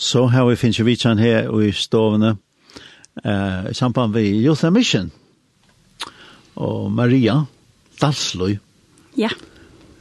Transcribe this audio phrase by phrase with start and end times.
[0.00, 2.30] Så har vi finnes vi kjenn her i stovene
[3.20, 5.10] uh, i samband med Youth Mission
[6.56, 7.42] og Maria
[8.00, 8.54] Dalsløy.
[9.20, 9.28] Ja.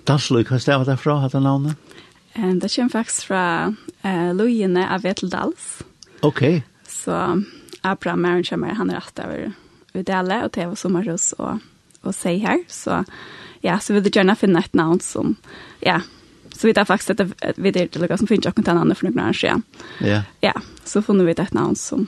[0.07, 1.75] Dalsløy, hva stedet det fra, hatt navnet?
[2.37, 3.43] Um, det kommer faktisk fra
[3.75, 5.81] uh, Løyene av Veteldals.
[6.23, 6.61] Ok.
[6.87, 7.19] Så
[7.83, 9.51] Abraham Maren kommer, han er rett over
[9.97, 11.59] Udele og TV Sommerhus og,
[12.07, 12.63] og Seiher.
[12.71, 13.03] Så
[13.67, 15.35] ja, så vil du gjerne finne et navn som,
[15.83, 15.99] ja,
[16.59, 19.63] Så vi tar faktiskt att vi det till som finns och annan for noen annen
[19.99, 20.21] Ja.
[20.41, 20.53] Ja,
[20.83, 22.07] så fann vi et namn som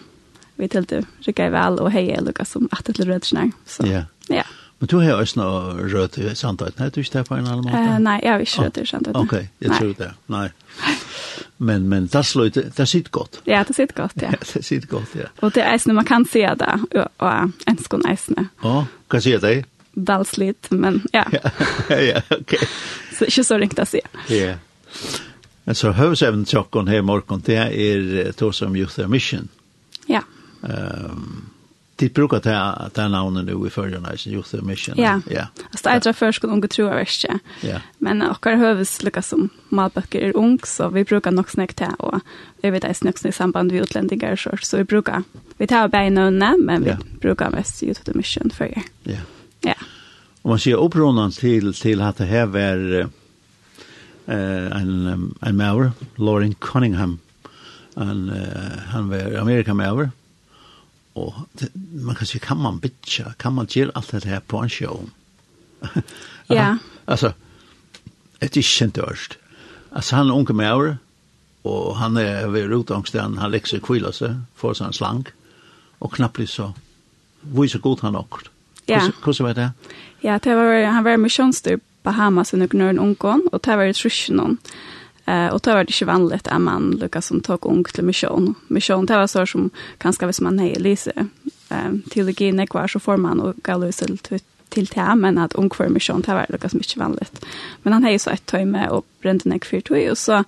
[0.56, 3.52] vi till det rycka väl och hej Lucas som att till rödsnär.
[3.66, 3.88] Så.
[3.88, 4.04] Ja.
[4.28, 4.44] Ja.
[4.80, 5.42] Men du har också
[5.80, 7.78] rött i samtidigt, nej, du inte på en annan måte?
[7.78, 9.18] Uh, nej, jag har inte rött i samtidigt.
[9.18, 10.50] Okej, jeg jag tror det, nej.
[11.58, 13.42] Men, men det slår det sitter gott.
[13.44, 14.30] Ja, det sitter gott, ja.
[14.54, 15.28] det sitter gott, ja.
[15.40, 18.46] Och det är eisende, man kan se det, och, och en skån ägstna.
[18.62, 19.64] Ja, kan se det?
[19.94, 21.26] Dalslitt, men ja.
[21.90, 22.60] ja, ja, okej
[23.22, 24.02] så ikke så ringt å se.
[24.30, 24.58] Ja.
[25.70, 29.50] Altså, høvesevnen tjokken her morgen, det er to som Youth Mission.
[30.10, 30.24] Ja.
[30.62, 31.52] Um,
[32.02, 34.96] de brukar ta ta navnet nu i förrjun i Youth Mission.
[34.98, 35.22] Ja.
[35.30, 35.48] Ja.
[35.72, 37.40] Altså, jag tror först skulle unge tro av det.
[37.62, 37.80] Ja.
[37.98, 42.22] Men och høves hövs som malböcker är ung så vi brukar nok snakk til, och
[42.62, 45.24] vi vet det snäckt i samband med utlendinger, så så vi brukar
[45.58, 48.84] vi tar bäna men vi brukar mest Youth Mission för.
[49.04, 49.14] Ja.
[49.62, 49.74] Ja
[50.42, 53.10] om man ser upprånan til till att det här var
[54.28, 57.20] eh en en Mauer, Lauren Cunningham.
[57.96, 60.12] Han uh, han var Amerika maur
[61.14, 61.70] och det,
[62.02, 63.34] man kan se kan man bitcha?
[63.38, 65.10] Kan man gjøre allt det här på en show?
[66.48, 66.78] Ja.
[67.06, 67.34] Alltså
[68.40, 69.38] det är kjent dörst
[69.90, 70.98] alltså han er unge Mauer
[71.62, 75.28] och han är ved rotångsten han lekser kvilla seg, får seg en slank
[76.00, 76.74] och knappt så
[77.42, 78.50] viser god han också
[78.90, 79.04] Ja.
[79.24, 79.70] Hvordan var det?
[80.22, 84.58] Ja, det var, han var misjonstyr Bahamas under knurren ungkon, og det var i Trusjenon.
[85.28, 88.56] Uh, og det var det ikke vanligt at man lukket som tog ung til misjon.
[88.70, 89.70] Misjon, det var så som
[90.02, 94.88] kanskje hvis man hei lise uh, teologi nekvar, så får man og galus til til
[94.88, 97.42] det, men at ung for misjon, det var lukket som ikke vanligt.
[97.84, 100.44] Men han hei så et tøy med og brente nek fyrtøy, og så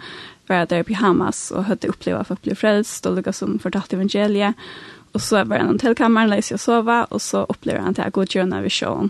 [0.47, 3.59] var jeg der i Bahamas og hadde opplevd at folk ble frelst og lukket som
[3.59, 4.55] fortatt evangeliet.
[5.13, 7.03] Och så var han i hotellkammaren, lär sig att sova.
[7.03, 9.09] Och så upplever han att jag går till en vision.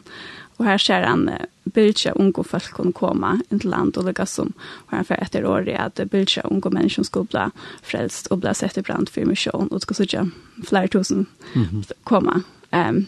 [0.58, 4.34] Och här ser han eh, bilder unge folk kunne komme in till land och lyckas
[4.34, 4.54] som.
[4.90, 7.50] var han får ett år at att bilder unga människor bli
[7.82, 10.30] frälst och bli sett i brand för misjon, Och skulle sitte
[10.68, 11.26] flere tusen
[11.56, 11.92] mm -hmm.
[12.04, 12.42] komma
[12.72, 13.06] um,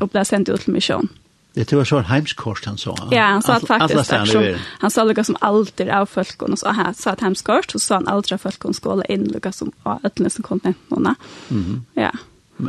[0.00, 0.06] ja.
[0.06, 1.08] bli sendt ut til misjon.
[1.54, 2.94] Det tror jag så heimskort han sa.
[3.10, 4.44] Ja, han sa at faktiskt att som,
[4.78, 7.94] han sa lika som alltid av folkon och så här sa att hemskorst og så
[7.94, 11.14] han aldri av folkon skola in lika som av ötlnes kontinentene.
[11.50, 12.02] Mm -hmm.
[12.02, 12.10] Ja.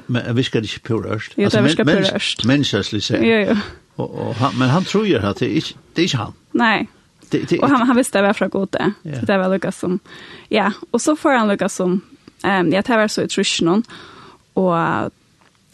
[0.08, 1.38] Men jeg visker ikke på ørst.
[1.38, 2.46] Jo, det visker på ørst.
[2.48, 3.24] Menneskelig sier.
[3.26, 3.56] Jo, jo.
[4.00, 6.36] Og, og han, men han tror jo at det er ikke, det er ikke han.
[6.58, 6.76] Nei.
[7.32, 8.76] Det, det, og han, han visste det var fra gode.
[8.76, 9.20] det.
[9.20, 10.00] Så Det var lukka som,
[10.52, 12.02] ja, og så får han lukka som,
[12.44, 13.86] um, ja, det var så i trusjonen,
[14.60, 15.12] og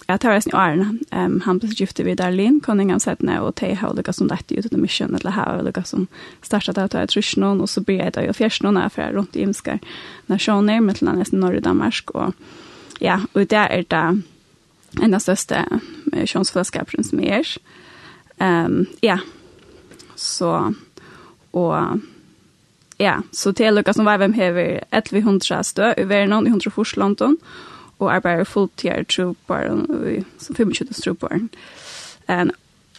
[0.08, 1.00] ja, det var i Arne.
[1.12, 4.54] um, han ble gifte vid Darlin, konning av sættene, og det har lukka som dette
[4.54, 6.08] ut av misjon, eller har lukka som
[6.46, 9.42] startet av i trusjonen, og så blir jeg da jo fjersjonen, for jeg rundt i
[9.48, 9.82] Imskar
[10.30, 12.34] nasjoner, med til han nesten Norge Danmark, og
[13.02, 14.24] ja, og det er det
[15.04, 15.64] en av største
[16.14, 17.50] kjønnsfellesskapen som er.
[18.40, 19.20] Um, ja,
[20.16, 20.74] så,
[21.54, 22.02] og
[22.98, 27.38] ja, så til Lukas som var hvem hever 1100 stø, i verden i 100 forslanden,
[28.00, 29.60] og arbeider fulltid tro på
[30.38, 31.30] som 25 tro på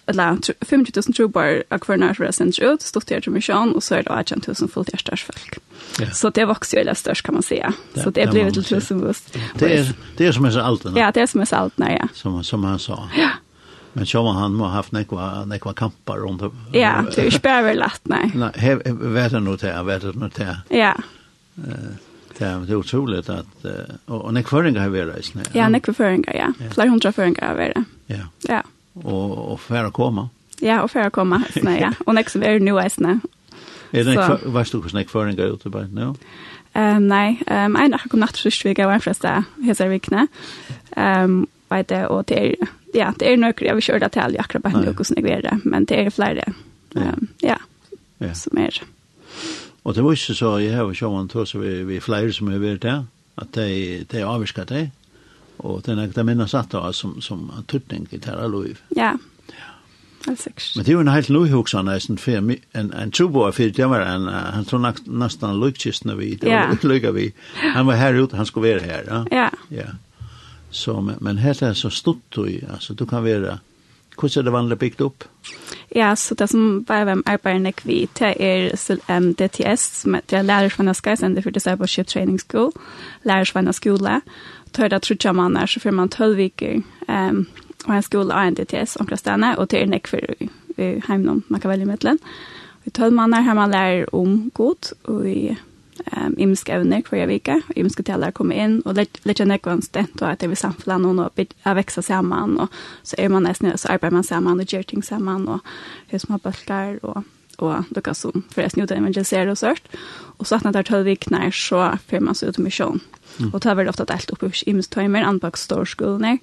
[0.08, 0.36] eller
[0.66, 4.32] 50.000 trubbar av hver nærvare sender ut, stått her til misjon, og så er det
[4.32, 5.58] 18.000 fullt hjertesfolk.
[6.00, 6.10] Ja.
[6.14, 7.72] Så det vokser jo eller størst, kan man säga.
[7.94, 9.36] Det, så det, det blir ett tusen boost.
[9.58, 10.84] Det är det är som är så allt.
[10.96, 12.08] Ja, det är som är så allt ja.
[12.14, 13.08] Som som han sa.
[13.18, 13.30] Ja.
[13.92, 16.42] Men så man han må ha haft några några kampar runt.
[16.72, 18.30] Ja, det är spär väl lätt nej.
[18.34, 20.58] Nej, vet det nog det, vet det nog det.
[20.68, 20.94] Ja.
[22.38, 23.64] Det är otroligt att
[24.06, 25.34] och när kvarningar har vi rest.
[25.52, 26.68] Ja, när kvarningar, ja.
[26.70, 27.72] Flera hundra kvarningar har vi.
[28.06, 28.18] Ja.
[28.48, 28.62] Ja
[29.04, 30.28] og, og for å komma.
[30.62, 31.92] Ja, og for å komma, snä ja.
[32.06, 33.20] Och som er nu är snä.
[33.92, 36.14] Är det vad stod det snack för en gå ut bare nå?
[36.74, 40.28] Um, nej, um, en har kom natt først, vi gav en första hela vikne.
[40.96, 42.54] Um, vet det og det
[42.94, 46.06] ja, det är nog jag vill köra till nå, hvordan jeg gjør det, men det
[46.06, 46.52] är fler det.
[47.40, 47.56] Ja.
[48.18, 48.34] Ja.
[48.34, 48.82] Som er.
[49.82, 52.48] Och det var ikke så jeg har jo sjön då så vi vi flere som
[52.48, 53.04] över där
[53.34, 54.90] att det det avskattar det.
[55.58, 58.78] Och den här minna satt då som som har tutning i tæra lov.
[58.88, 59.18] Ja.
[60.26, 60.36] Men
[60.84, 62.32] det är ju en helt ny också nästan för
[62.72, 67.14] en en tubo för det var en han tror nästan lyckligt när vi det lyckas
[67.14, 67.32] vi.
[67.74, 69.26] Han var här ute, han skulle vara här, ja.
[69.30, 69.50] Ja.
[69.68, 69.84] Ja.
[70.70, 73.58] Så men, men är så stort då alltså du kan vara
[74.22, 75.24] hur är det vanligt byggt upp?
[75.88, 78.74] Ja, så det som bare hvem arbeider nek vi til er
[79.08, 82.72] um, DTS, som er lærersvannet skreisende for det på Ship Training School,
[83.22, 84.20] lærersvannet skole,
[84.72, 87.46] tar det trutja man er, så får man 12 viker um,
[87.86, 90.48] og en skole av NDTS omkla stene, og til er nekk for
[91.08, 92.20] heimnom man kan velge mittelen.
[92.84, 95.56] Vi tølv man er, har man lærer om god, og vi
[96.16, 100.20] um, imiske evner hver vike, og imiske taler kommer inn, og litt av nekvann stent,
[100.22, 103.72] og at det vil samfunne noen og jeg vekse sammen, og så er man nesten,
[103.76, 105.60] så arbeider man sammen, og gjør ting sammen, og
[106.12, 107.24] hos man bølger, og
[107.58, 109.86] og lukka som forresten gjorde evangelisere og sørt.
[110.38, 113.00] Og så at når det er tølv vikner, så fyrer man seg ut i misjon.
[113.38, 113.50] Mm.
[113.52, 116.38] Og tar vel ofte delt opp i imestøymer, anbak stårskolene,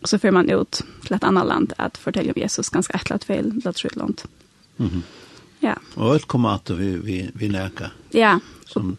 [0.00, 3.04] og så fyrer man ut til et annet land at fortelle om Jesus ganske et
[3.04, 4.26] eller annet feil, det tror jeg langt.
[4.78, 5.02] Mm -hmm.
[5.60, 5.74] Ja.
[5.96, 7.92] Og alt kommer at vi, vi, vi nærker.
[8.16, 8.38] Ja.
[8.66, 8.96] Som...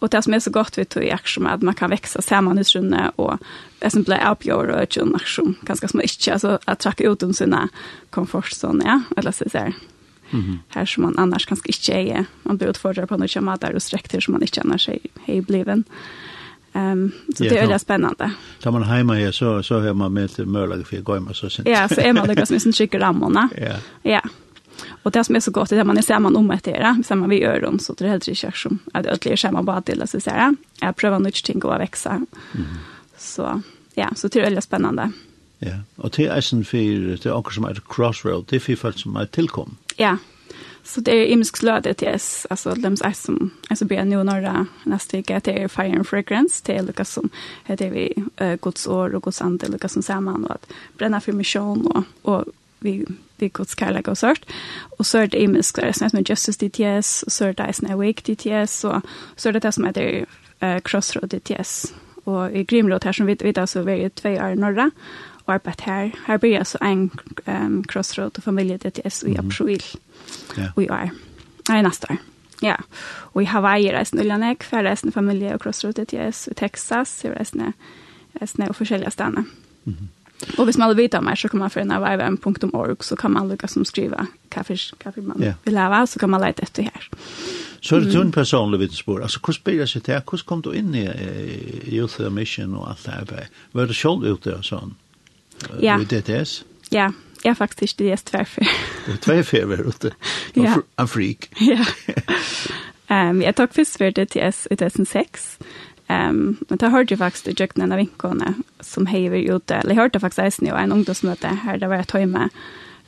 [0.00, 2.22] Og det som er så godt vi tog i aksjon er at man kan vekse
[2.22, 3.38] sammen i strunnet, og
[3.82, 7.22] det som blir avgjør og ikke en aksjon, ganske små ikke, altså jeg trakk ut
[7.22, 7.68] om sine
[8.10, 9.74] komfortzoner, ja, eller så ser jeg
[10.32, 10.58] Mm -hmm.
[10.68, 12.24] Här som man annars kanske inte är.
[12.42, 15.40] Man blir utfordrad på något mat där och sträckter som man inte annars sig är
[15.40, 15.84] bliven.
[16.74, 18.30] Um, så ja, det är väldigt spännande.
[18.60, 21.68] Tar man hemma här så, så hör man med till mörlag för gå så sent.
[21.68, 23.48] Ja, så är man lyckas med sin trycker rammorna.
[23.56, 23.76] Ja.
[24.02, 24.20] Ja.
[25.02, 27.30] Och det som är så gott är att man är samman om ett era, samman
[27.30, 30.22] vid dem, så det är helt riktigt som att ödliga samman bara till, så att
[30.22, 30.56] säga.
[30.80, 32.10] Jag prövar nytt ting att växa.
[32.10, 32.66] Mm.
[33.18, 33.62] Så,
[33.94, 35.12] ja, så det är väldigt spännande.
[35.62, 36.78] Ja, og till eisen for,
[37.22, 39.76] det er akkur som er crossroad, det er for folk som er tilkom.
[39.98, 40.16] Ja,
[40.84, 44.24] så det er imisk slød ETS, altså lems eis som, eis som blir noe
[44.90, 47.30] neste uke, det er Fire and Fragrance, det er som,
[47.68, 48.08] heter vi
[48.42, 52.02] uh, gods år og gods ande, lukkas som sammen, og at brenna for misjon og,
[52.24, 52.50] og
[52.82, 53.04] vi
[53.42, 54.44] vi gods kärlek och sort.
[54.98, 57.90] Och så är det imisk där som är Justice DTS och så är det Eisen
[57.90, 59.02] Awake DTS och
[59.36, 60.26] så är det det som heter
[60.62, 61.94] uh, Crossroad DTS
[62.24, 64.90] och i Grimrod här som vi vet alltså vi är två år norra
[65.46, 66.10] arbeid her.
[66.26, 67.10] Her blir altså en
[67.46, 69.82] um, crossroad og familie DTS i april
[70.56, 70.62] mm.
[70.62, 70.70] yeah.
[70.78, 71.10] i år.
[71.68, 72.16] Nei, neste år.
[72.62, 72.74] Ja,
[73.34, 77.72] og i Hawaii reisen Uljanek, for reisen familie og crossroad DTS i Texas, og reisen,
[78.40, 79.44] och og forskjellige stedene.
[79.84, 80.06] Mm -hmm.
[80.58, 83.68] Och hvis man vill veta mer så kan man förna varven.org så kan man lucka
[83.68, 85.54] som skriva kaffe kaffe man yeah.
[85.64, 87.08] vill ha så kan man leta efter här.
[87.80, 89.22] Så det är en personlig vittnesbörd.
[89.22, 90.22] Alltså hur spelar sig det?
[90.30, 91.08] Hur kom du in i
[91.86, 93.48] Youth Mission och allt det här?
[93.72, 94.94] Var det själv ute och sånt?
[95.80, 95.98] ja.
[96.00, 96.64] i DTS?
[96.92, 97.10] Ja,
[97.44, 98.64] jeg har faktisk ikke det tverfer.
[99.24, 100.12] tverfer var ute.
[100.56, 100.76] Ja.
[100.98, 101.50] En freak.
[101.72, 101.84] ja.
[103.10, 105.58] Um, jeg tok først for DTS i 2006.
[106.08, 109.80] Um, men da hørte jeg faktisk det jøkkenen av vinkene som hever ute.
[109.80, 112.48] Eller jeg hørte faktisk eisen jo en ungdomsmøte her, der var jeg tøy med.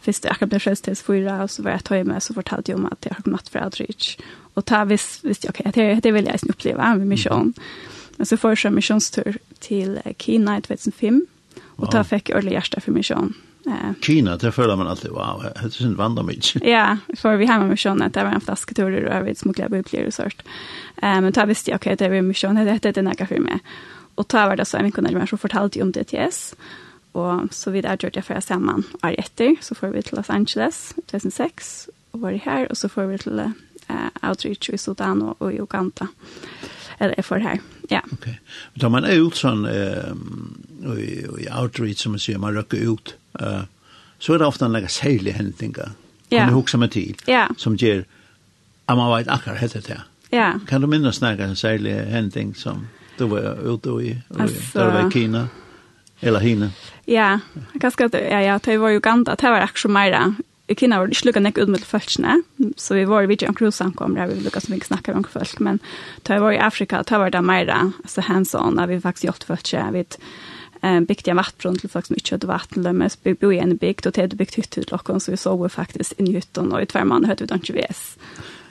[0.04, 2.72] Først jeg akkurat ble sjøst til fyra, og så var jeg tøy med, så fortalte
[2.72, 4.18] jeg om at jeg har kommet fra Outreach.
[4.54, 7.54] Og da visste jeg, ok, det, det vil jeg oppleve med misjon.
[7.54, 7.54] Mm.
[8.18, 11.22] Men så får jeg misjonstur til Kina i 2005.
[11.76, 13.02] Och då fick jag ordentligt hjärta för mig
[13.66, 13.92] Eh.
[14.00, 16.60] Kina, det føler man alltid, wow, det er sin vanda mye.
[16.68, 20.06] Ja, for vi har med misjonen, det var en flasketur, og jeg vet smukla bøyblier
[20.06, 20.44] og sånt.
[21.02, 23.60] men da visste jeg, ok, det var misjonen, det heter det nægget for meg.
[24.16, 26.54] Og da var det så en kunde som fortalte om DTS,
[27.14, 30.18] og så vidt jeg gjorde det for jeg sammen år etter, så får vi til
[30.18, 35.22] Los Angeles 2006, og var her, og så får vi til uh, Outreach i Sudan
[35.22, 36.06] og, og i Uganda
[36.98, 37.60] eller jeg får her.
[37.90, 38.00] Ja.
[38.12, 38.28] Ok.
[38.80, 43.64] Da man er ut sånn, uh, i, outreach, som man sier, man røkker ut, uh,
[44.18, 45.94] så er det ofte en like, særlig hendinger,
[46.30, 46.44] ja.
[46.44, 47.46] kan du huske med tid, ja.
[47.60, 48.04] som gjør,
[48.88, 50.00] at man vet akkurat heter det.
[50.34, 50.54] Ja.
[50.68, 52.86] Kan du minnes snakke en særlig hending som
[53.18, 55.46] du var ute i, og altså, der var i Kina,
[56.20, 56.70] eller Hina?
[57.06, 57.38] Ja,
[57.80, 60.34] ganske, ja, ja, det var jo Uganda, det var akkurat mer
[60.66, 62.38] i Kina var det ikke lukka nek ut med følelsene,
[62.80, 65.80] så vi var i ikke omkring samkommer, vi lukket så mye snakker om folk, men
[66.24, 69.84] da var i Afrika, da var det meira, altså hands-on, at vi faktisk gjort følelse,
[69.92, 70.04] vi
[70.80, 73.76] um, bygde en vattbrunn til folk som ikke hadde vatten, men vi bo i en
[73.76, 76.72] bygd, og det hadde bygd hytt til dere, så vi sov faktisk inn i hytten,
[76.72, 78.02] og i tver mann hørte vi det ikke ves.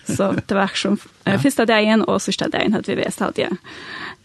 [0.10, 0.98] Så det var som
[1.30, 3.64] uh, første dagen, og sørste dagen hørte vi ves, hadde jeg.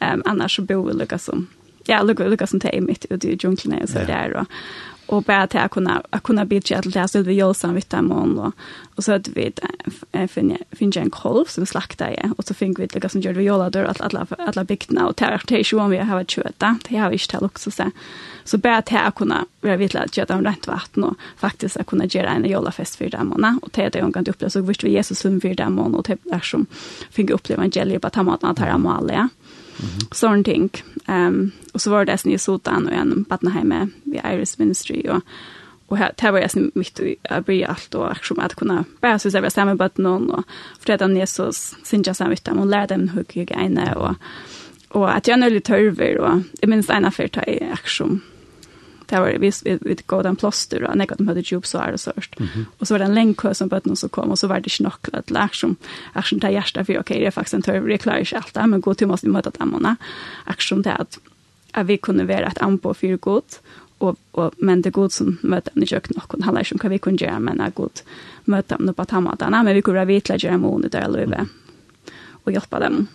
[0.01, 1.51] Um, annars så bo vi lukket som,
[1.85, 5.23] ja, lukket, lukket som det er mitt ute i junglene, så det er, og och
[5.23, 8.39] bara till att kunna att kunna bitcha till det så vi gör sån vitt imorgon
[8.39, 8.53] och
[8.95, 9.53] och så att vi
[10.29, 13.45] finner finner en kolv som slaktar jag och så fick vi det som gör vi
[13.45, 16.79] gör där att alla alla biktna och tar till ju om vi har ett köta
[16.89, 17.91] det har vi inte heller också så
[18.45, 21.87] så bara till att kunna vi vet att göra om rätt vatten och faktiskt att
[21.87, 24.85] kunna göra en jolla fest för dem och till det hon kan uppleva så visst
[24.85, 26.67] vi Jesus som för dem och till där som
[27.11, 29.13] fick uppleva evangeliet på att han att alla.
[29.13, 29.29] har ja.
[29.79, 30.09] -hmm.
[30.13, 30.71] Sånne ting.
[31.09, 35.23] Um, og så var det i Sotan og en badneheime ved Iris Ministry og
[35.89, 38.57] Og her, det var jeg som mitt i å bli alt, og akkurat som at
[38.57, 40.45] kunne bare synes jeg var sammen med noen, og
[40.79, 44.15] fortelle om Jesus, synes jeg sammen med dem, og lære dem hva jeg egnet, og,
[44.91, 48.21] og at jeg er nødvendig tørver, og jeg minns en før tar akkurat
[49.09, 51.93] det var visst vi vi gav den plåster och när de hade jobb så är
[51.93, 52.39] det först.
[52.39, 52.65] Mm -hmm.
[52.79, 55.09] Och så var det en länk som bötten så kom och så var det snack
[55.13, 55.77] att läxum
[56.13, 58.81] action där hjärta för okej det är faktiskt en tur det klarar inte allt men
[58.81, 59.97] gå till måste möta tämmarna.
[60.45, 61.19] Action det att
[61.73, 63.61] att vi kunde vara ett anpå för gott
[63.99, 66.99] och och men det god som möter ni kök nog kan handla om kan vi
[66.99, 68.01] kunna göra men är god
[68.45, 71.47] möta dem på tamma men vi kunde vitla göra månader eller över
[72.45, 73.07] och hjälpa dem.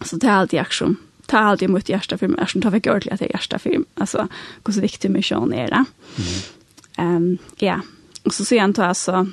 [0.00, 2.38] Så det är alltid action ta allt i mitt hjärta för mig.
[2.40, 3.80] Eftersom ta fick ordentligt att det är hjärta för mig.
[3.94, 4.28] Alltså,
[4.66, 5.84] hur så viktig mission är det.
[6.98, 7.16] Mm.
[7.16, 7.80] Um, ja.
[8.22, 9.26] Och så ser jag inte alltså,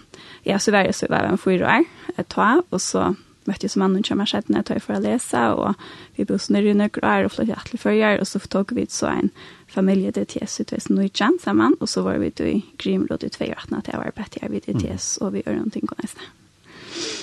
[0.44, 1.84] ja, så var jag så var jag en fyra år
[2.18, 2.64] ett tag.
[2.70, 5.54] Och så mötte jag som annan kommer sett när jag tar för att läsa.
[5.54, 5.76] Och
[6.16, 9.06] vi bor snurr i några år och flyttade till förra Och så tog vi så
[9.06, 9.30] en
[9.68, 11.76] familj till TS i 2019 samman.
[11.80, 15.18] Och så var vi då i Grimråd i två år att jag arbetade vid TS.
[15.18, 16.22] Och vi gör någonting på nästa.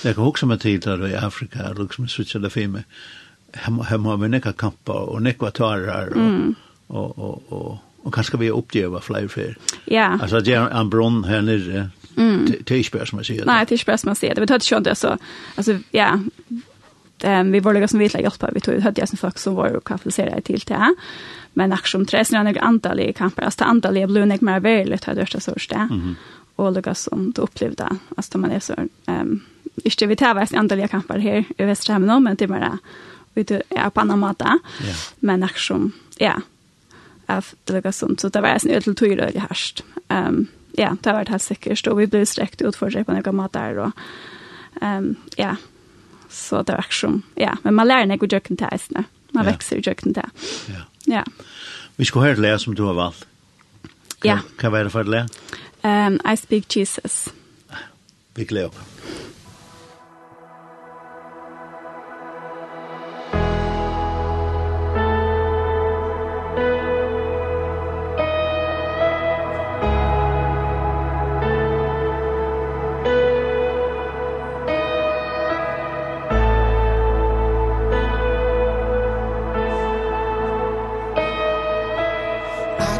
[0.03, 2.83] Jag kan också med tid där i Afrika, liksom i Sverige, där för mig
[3.57, 6.55] hemma vi nekka kampa og nekka tarar og, mm.
[6.89, 9.53] og, og, og, og, og kanskje vi oppgjøver flere fyr.
[9.91, 10.17] Ja.
[10.21, 12.45] Altså det er en brunn her nere, mm.
[12.47, 13.51] det er ikke bare som jeg sier det.
[13.51, 15.15] Nei, det er ikke bare som jeg sier det, vi tar er ikke det, så,
[15.57, 16.15] altså, ja,
[17.23, 19.75] um, vi var lika som vi ville hjälpa vi tog hade jag folk som var
[19.75, 20.95] och kvalificerade till det
[21.53, 24.59] men action tres när några antall i kamper altså det antall i blue ikke mer
[24.59, 26.15] väldigt hade det så stort mm.
[26.55, 28.75] och lika som det upplevde alltså man er så
[29.07, 29.41] um,
[29.83, 32.77] ikke vi tar vars antall i kamper her i Västerhamn men det er bare,
[33.35, 34.57] ute er på annan måte.
[34.85, 34.95] Ja.
[35.19, 36.39] Men akkur ja,
[37.29, 38.21] av det var sånt.
[38.21, 39.83] Så det var en ødel tog i herst.
[40.09, 41.87] Um, ja, det har vært helt sikkert.
[41.87, 43.79] Og vi ble strekt utfordret på noen måte der.
[43.85, 44.03] Og,
[44.81, 45.55] um, ja,
[46.29, 47.55] så det var akkur ja.
[47.63, 49.05] Men man lærer nek å jøkken til eisene.
[49.33, 49.51] Man ja.
[49.51, 50.45] vekser i jøkken til.
[50.73, 50.85] Ja.
[51.07, 51.23] ja.
[51.97, 53.27] Vi skulle høre det som du har valgt.
[54.19, 54.39] Hva, ja.
[54.59, 55.25] Hva var det for det?
[55.83, 57.29] Um, I Speak Jesus.
[58.35, 58.95] Vi gleder oss.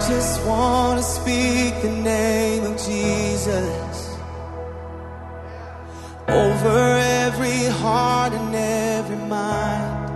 [0.09, 3.95] just want to speak the name of Jesus.
[6.27, 6.79] Over
[7.27, 10.09] every heart and every mind.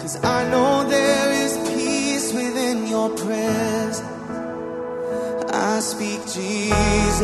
[0.00, 4.02] Cause I know there is peace within your presence.
[5.50, 7.22] I speak Jesus.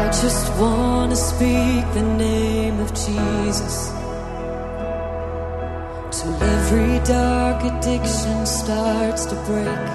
[0.00, 3.97] I just want to speak the name of Jesus.
[6.28, 9.86] Till every dark addiction starts to break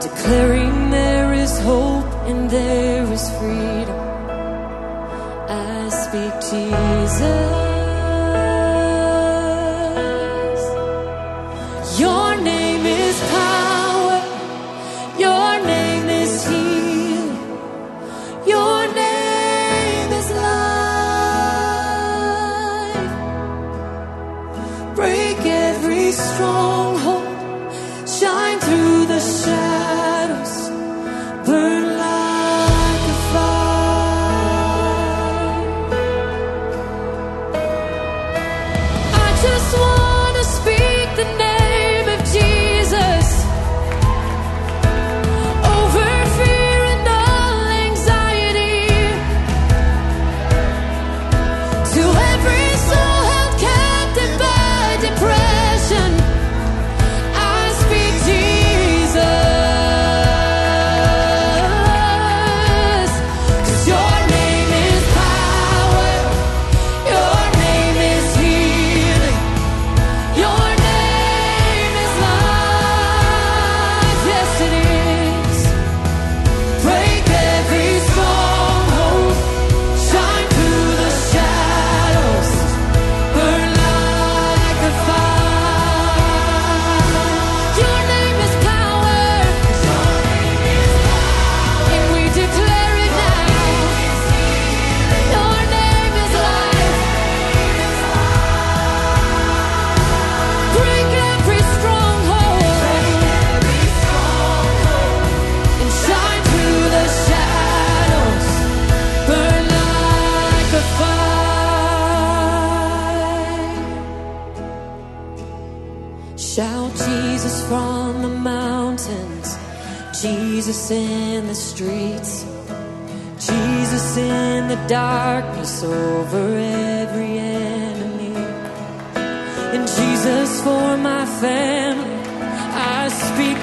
[0.00, 4.00] Declaring there is hope and there is freedom
[5.48, 7.52] I speak Jesus.
[12.00, 13.71] Your name is power.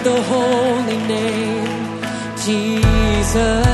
[0.04, 2.02] the holy name
[2.46, 3.69] Jesus.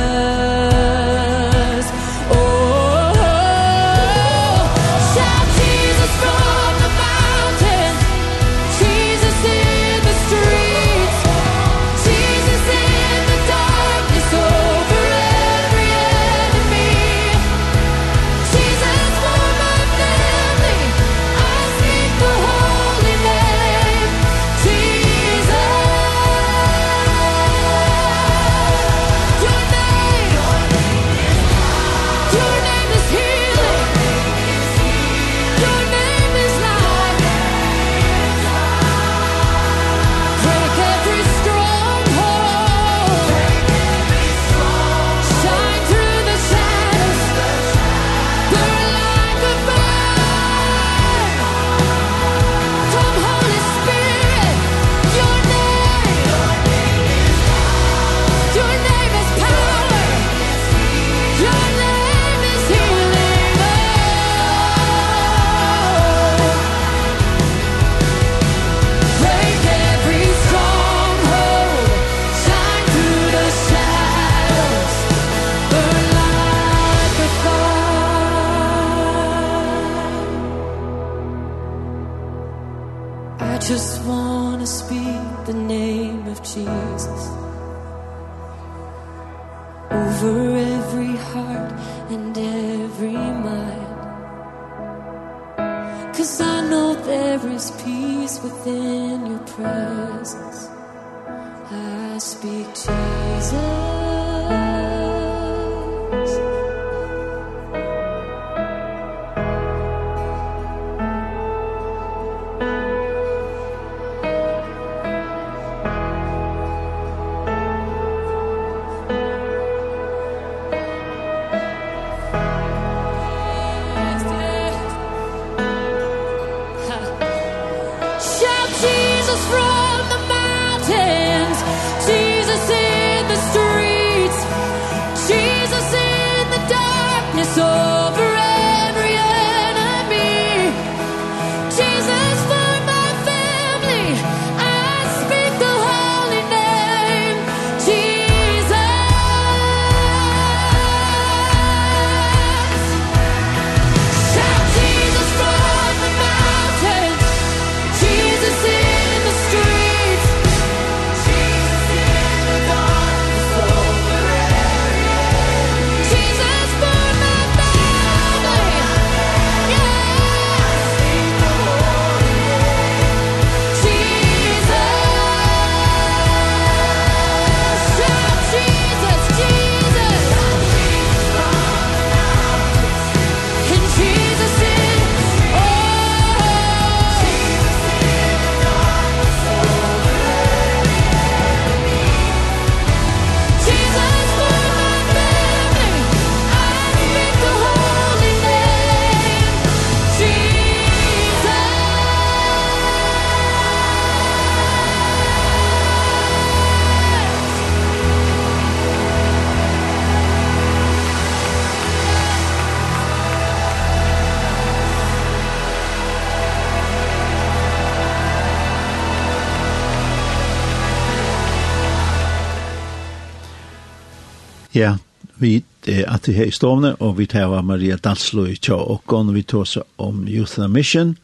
[225.85, 229.43] det at vi her i stående, og vi tar Maria Dalslo i Tja og vi
[229.43, 231.15] tar oss om Youth and Mission,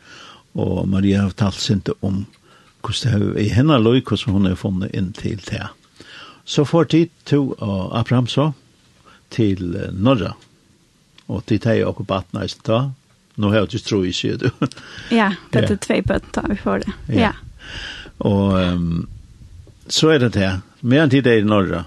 [0.53, 2.25] og Maria har talt sint om
[2.81, 5.67] hvordan det er i henne løy, hvordan hun er funnet inn til det.
[6.45, 8.51] Så får tid to og Abraham så
[9.31, 10.33] til Norra,
[11.27, 12.91] og til det er jo battene i stedet.
[13.35, 14.49] Nå har jeg ikke tro i sier du.
[15.19, 16.93] ja, det er tvei bøtta vi får det.
[17.07, 17.31] Ja.
[17.31, 17.33] ja.
[18.27, 19.07] Og um,
[19.87, 20.51] så er det det.
[20.81, 21.85] Mer enn tid er i Norra,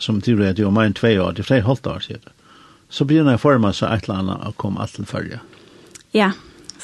[0.00, 2.32] som tidligere det var mer enn tve år, det er flere halvt år siden.
[2.88, 5.40] Så begynner jeg forma så et eller annet og kom alt til følge.
[6.14, 6.32] Ja,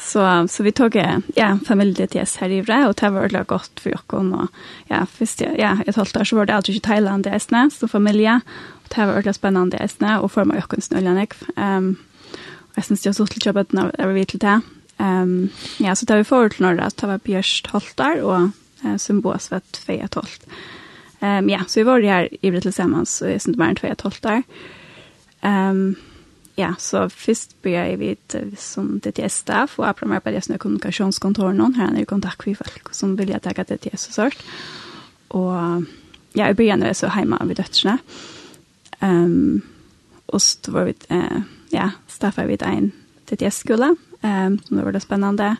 [0.01, 0.95] så, så vi tog
[1.35, 4.21] ja, familie til oss her i Vre, og det var veldig godt for dere.
[4.41, 7.67] Og, ja, først, ja, et halvt år så var det alltid ikke Thailand i Esne,
[7.71, 8.39] så familie,
[8.81, 11.27] og det var veldig spennende i Esne, og forma dere snøljene.
[11.55, 11.93] Um,
[12.71, 14.57] og jeg synes det var så til jobbet når jeg var vidt til det.
[14.99, 18.51] Um, ja, så det var forut til Norge, det var Bjørst Holtar og
[18.83, 20.27] uh, Symbos var 2 12.
[21.23, 24.43] Um, ja, så vi var här i Brit tillsammans i Sint Maren 2012 där.
[25.41, 25.95] Um,
[26.55, 28.17] ja, så först började vi
[28.57, 31.73] som DTS-staff och Apram på det som kommunikationskontor någon.
[31.73, 34.43] Här är i kontakt med folk som vill jag tagga DTS och sånt.
[35.27, 35.53] Och
[36.33, 37.97] ja, i början var jag så hemma vid dötterna.
[38.99, 39.61] Um,
[40.25, 42.91] och så var vi, uh, ja, staffade vi en
[43.25, 45.55] DTS-skola um, som var väldigt spännande.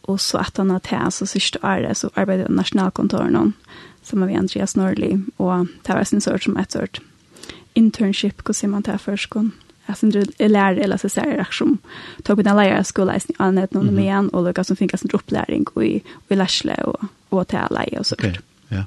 [0.00, 3.52] Och så att han har till så sista året så arbetade jag i någon
[4.08, 7.00] som vi Andreas Norli, og det var sin sort som et sort
[7.78, 9.52] internship, hva sier man til førskånd.
[9.88, 11.78] Jeg synes det er lærere, eller så ser jeg som
[12.24, 14.98] tog på den lærere skolen, jeg snitt annet noen med igjen, og lukket som fikk
[14.98, 18.42] en opplæring i, i lærsle og, og til leie og sånt.
[18.72, 18.84] ja.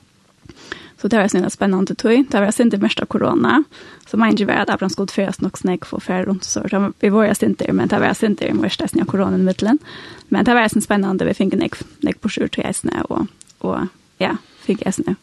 [1.01, 2.27] Så det var sånn spennende tog.
[2.29, 3.63] Det var sint det mest av korona.
[4.05, 6.45] Så man ikke var der på skulle skole nok snakk for før rundt.
[6.45, 9.47] Så vi var jo inte men det var sint der i mest av koronan i
[9.47, 9.79] midtelen.
[10.29, 11.25] Men det var sånn spennende.
[11.25, 11.65] Vi fikk en
[12.05, 13.27] nek på sjur till jeg och og,
[13.61, 13.87] og
[14.19, 14.37] ja,
[14.71, 15.15] fikk jeg snø.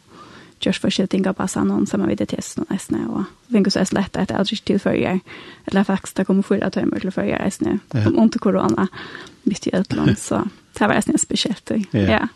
[0.60, 3.94] Just for shit tinga passa någon som vi det test någon nästa och vinkus är
[3.94, 5.20] lätt att jag just till förr
[5.64, 8.88] eller faktiskt det kommer förra timmar till förr är snö om inte corona
[9.42, 12.28] visst i land så det var nästan speciellt ja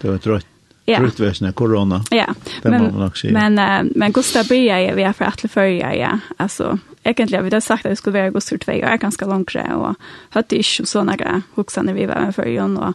[0.00, 0.46] det var trött
[0.84, 0.98] Ja.
[0.98, 2.04] Trött väsna corona.
[2.10, 2.34] Ja.
[2.62, 6.18] Men men men Gustav Bia är vi har för att förja ja.
[6.36, 9.54] Alltså egentligen vi har sagt att det skulle vara Gustav 2 och är ganska långt
[9.54, 9.94] och
[10.30, 12.94] hade ju såna grejer huxar när vi var för Jon och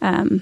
[0.00, 0.40] ehm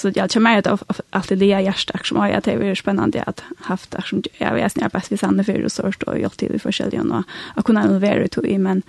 [0.00, 3.22] Så jag tror mer att allt det är gärst som har jag det är spännande
[3.22, 6.54] att haft som jag vet när bäst vi sanna för och så står jag till
[6.54, 8.82] i försäljen och att kunna involvera det i men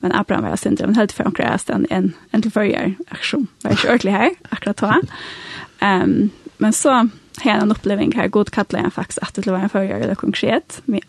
[0.00, 3.76] men Abraham var sent men helt från kräst en en en till förr action var
[3.76, 4.94] shortly här akkurat då.
[5.78, 7.08] Ehm men så
[7.40, 10.82] här en upplevelse här god kallar jag faktiskt att det var en förr eller konkret
[10.84, 11.02] med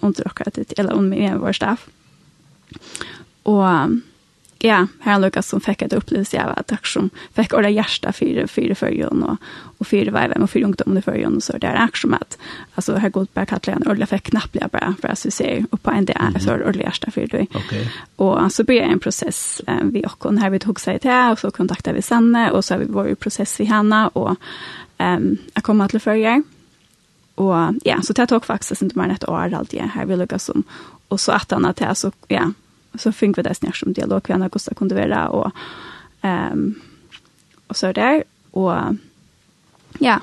[0.56, 1.88] det eller om med vår staff.
[3.44, 3.64] Och
[4.64, 8.48] ja, här Lucas som fick ett upplevelse av att tack som fick orda hjärta för
[8.48, 9.38] för förjon och
[9.78, 12.38] och för vad och för ungdomen för och så där är att
[12.76, 15.92] alltså här går bara kallar en orda för knappliga bara för att se upp på
[15.92, 17.48] en där så orda hjärta för dig.
[17.54, 17.92] Okej.
[18.16, 21.52] Och så blir en process vi och hon här vi tog sig till och så
[21.52, 24.36] kontaktar vi Sanne och så har vi varit process i Hanna och
[24.98, 26.44] ehm jag kommer till förjon.
[27.36, 30.46] Och ja, så det tog faktiskt inte mer än ett år alltid här vi lyckas
[30.46, 30.64] som
[31.08, 32.54] och så att han att så ja
[32.96, 35.52] så fick vi det snart som dialog vi Anna Gustav kunde vara och
[36.22, 36.82] ehm um,
[37.68, 38.74] och så där och
[40.00, 40.20] ja.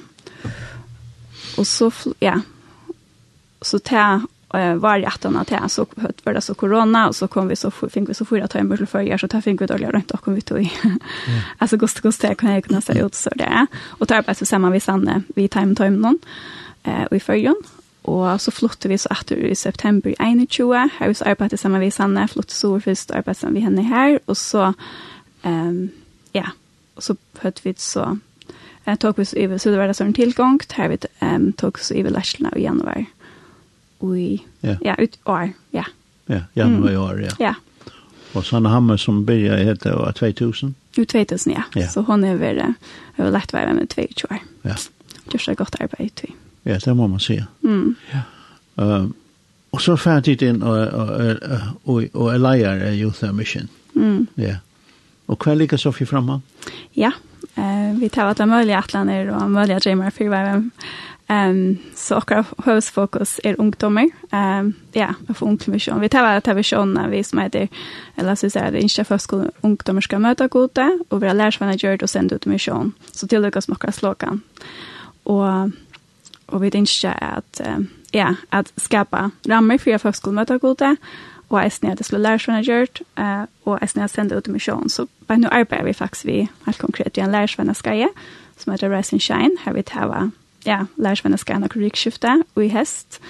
[1.56, 2.40] Och så ja.
[3.60, 4.20] Så ta
[4.54, 7.56] eh var jag att annat så hött var det så corona och så kom vi
[7.56, 10.16] så fick vi så fyra timmar till förra så ta fick vi då lördag inte
[10.16, 10.70] kom vi till.
[11.58, 13.66] Alltså gost gost kan jag kunna säga ut så där.
[13.88, 16.18] Och tar bara så samman vi sanne vi time time någon
[16.82, 17.62] eh och i förrjun
[18.08, 20.90] Og så flyttet vi så etter i september 21.
[20.98, 24.18] Her vi så arbeidet sammen med Sanne, flyttet så først arbeidet sammen med henne her.
[24.26, 24.72] Og så,
[25.44, 25.90] um,
[26.34, 26.54] ja,
[26.96, 28.16] og så hørte vi så,
[28.86, 30.72] eh, tog vi så i Sudvardagsåren tilgångt.
[30.72, 33.04] Her vi um, tog så i Lærsla i januar.
[34.00, 34.76] Ui, ja.
[34.84, 35.84] ja, ut år, ja.
[36.28, 37.30] Ja, januar i år, ja.
[37.40, 37.54] Ja.
[38.34, 40.74] Og Sanne Hammer som byrja heter var 2000?
[40.98, 41.62] Jo, 2000, ja.
[41.76, 41.88] ja.
[41.88, 42.74] Så hon er veldig,
[43.16, 44.38] har vært med 22 år.
[44.64, 44.76] Ja.
[45.30, 46.34] Gjør så godt arbeid, tror.
[46.62, 47.46] Ja, det må man säga.
[47.64, 47.94] Mm.
[48.10, 48.20] Ja.
[48.74, 49.14] Um,
[49.70, 51.08] och så färdigt in och, och,
[51.84, 53.68] och, och, och är Youth Mission.
[53.96, 54.26] Mm.
[54.34, 54.56] Ja.
[55.26, 56.40] Och kväll lika Sofie framme?
[56.90, 57.12] Ja,
[57.54, 60.70] eh, vi tar alla möjliga atlaner och möjliga dreamar för vem.
[61.30, 64.10] Ehm så och huvudfokus är ungdomar.
[64.30, 66.00] Ehm ja, för ungdomsmission.
[66.00, 67.68] Vi tar att vi sjön vi som heter
[68.16, 71.54] eller så säger det inte för skolan ungdomar ska möta goda och vi har lärt
[71.54, 72.92] sig vad det gör och sända ut mission.
[73.12, 74.40] Så till lyckas smaka slogan.
[75.22, 75.46] Och
[76.50, 77.80] och vi tänkte att at,
[78.12, 80.96] ja, att skapa rammer för att folk skulle möta gode,
[81.48, 83.00] och att det skulle lära sig gjort,
[83.64, 84.88] og och att det sända ut i mission.
[84.88, 88.08] Så bare nu arbetar vi faktiskt vi helt konkret i en lærersvenneskaje,
[88.56, 89.56] som heter Rise and Shine.
[89.64, 90.30] Här vi tar
[90.66, 93.20] ja, lærersvenneskajen og vikskiftet, og i hest,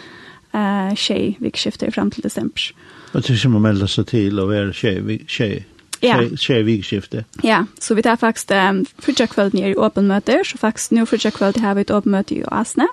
[0.54, 2.72] uh, tjej vikskiftet fram til desember.
[3.12, 5.64] Og til som å melda sig till och vara tjej, tjej
[6.02, 6.20] Ja.
[6.40, 7.24] Skjer vikskifte.
[7.44, 11.04] Ja, så vi tar faktisk um, fyrtja kveld nere i åpen møter, så faktisk nå
[11.08, 12.88] fyrtja kveld har vi et åpen møte i Asne.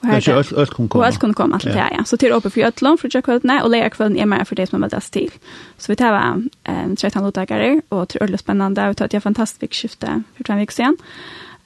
[0.00, 1.02] Og her er alt, alt kunne komme.
[1.02, 2.04] Og alt kunne komme, alt det her, ja.
[2.08, 4.78] Så til åpen for Jøtlån, fyrtja kveldene, og leia kvelden er mer for det som
[4.78, 5.28] er møtes til.
[5.76, 6.48] Så vi tar um,
[6.96, 10.72] 13 loddagere, og det ødelig spennende, og vi tar et fantastisk vikskifte for tre vik
[10.72, 10.96] siden.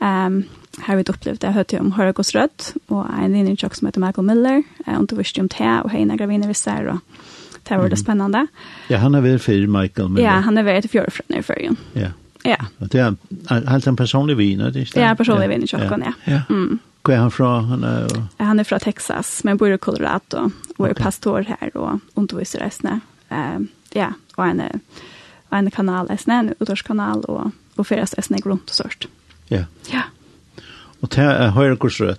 [0.03, 0.43] Um,
[0.83, 4.27] her vi opplevd det, jeg hørte om Horagos Rødt, og en linjertjokk som heter Michael
[4.27, 4.63] Miller,
[4.99, 6.99] og du visste om det, og heina graviner vi ser, og
[7.69, 8.47] Det var det spännande.
[8.89, 10.09] Ja, han är väl för Michael.
[10.09, 11.77] Men ja, han är väl ett från i färgen.
[11.93, 12.09] Ja.
[12.43, 12.57] Ja.
[12.79, 13.15] Det är
[13.69, 16.13] helt en personlig vin, det är Ja, personlig vin i kyrkan, ja.
[16.25, 16.41] ja.
[16.51, 16.79] Mm.
[17.05, 17.61] Hvor er han fra?
[17.61, 18.23] Han er, og...
[18.39, 20.47] han er fra Texas, men bor i Colorado,
[20.79, 21.03] og er okay.
[21.05, 23.01] pastor her, og underviser reisende.
[23.29, 24.79] Uh, ja, og han er,
[25.51, 29.09] og han kanal en utårskanal, og, og fyrer reisende grunt og sørst.
[29.51, 29.65] Ja.
[29.93, 30.07] Ja.
[31.03, 32.17] Og det er høyre.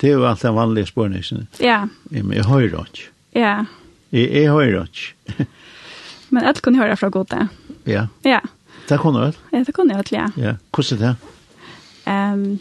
[0.00, 1.48] Det er jo alt en vanlig spørningen.
[1.60, 1.86] Ja.
[2.10, 3.10] Men jeg høyre ikke.
[3.34, 3.64] Ja.
[4.14, 5.46] Jeg, jeg hører ikke.
[6.34, 7.48] Men alt kunne høre fra gode.
[7.86, 8.06] Ja.
[8.26, 8.40] Ja.
[8.88, 9.36] Det kunne jeg.
[9.52, 10.28] Ja, det kunne jeg vel, ja.
[10.36, 11.30] Ja, hvordan er det?
[12.04, 12.60] Um,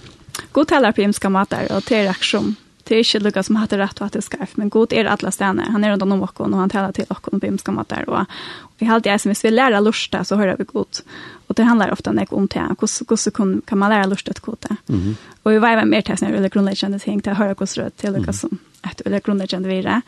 [0.56, 2.54] god taler på himmelska mater, og til reaksjon.
[2.84, 5.32] Det er ikke lukka som hatt rett og hatt det skarft, men god er alle
[5.32, 5.70] stedene.
[5.72, 8.04] Han er rundt om åkken, og han taler til åkken på himmelska mater.
[8.10, 8.34] Og,
[8.68, 11.00] og vi halte jeg som hvis vi lærer lusta, så hører vi god.
[11.48, 12.66] Og det handlar ofte nek om det.
[12.80, 15.16] Hvordan kan man lære lusta til god Mm -hmm.
[15.44, 18.14] Og vi var mer til sånne veldig grunnleggende ting, til å høre hvordan rød til
[18.14, 20.02] lukka som et veldig grunnleggende vire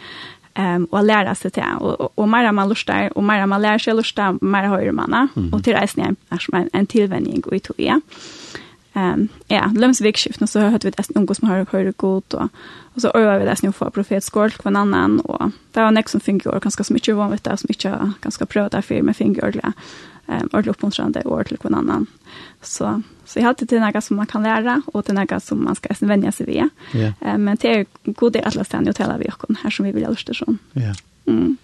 [0.60, 1.78] um, og læra seg til.
[1.80, 5.30] Og, og, og mer man lustar og mer man lærer seg lusta mer høyre man
[5.52, 6.16] Og til reisen er
[6.54, 8.00] en, en tilvenning i tog, ja.
[8.96, 12.50] Um, ja, lømsvikskiftene så hørte vi nesten unge som har høyre gott och
[12.96, 16.10] och så över vi det å för profetskål på en annan och det var nästan
[16.10, 19.74] som finger, ganska så mycket var vanvitt, som ganska prövat där för med finger,
[20.28, 22.08] ehm ordentlig uppmuntrande år till hver annan.
[22.62, 25.76] Så, så jag hade till några som man kan lära och til några som man
[25.76, 26.70] ska vänja sig vid.
[26.94, 27.14] Yeah.
[27.22, 29.92] Ehm men det är god del alle stedene å tale vi och här som vi
[29.92, 30.42] vill göra lyst.
[30.74, 30.94] Ja.
[31.26, 31.58] Mm.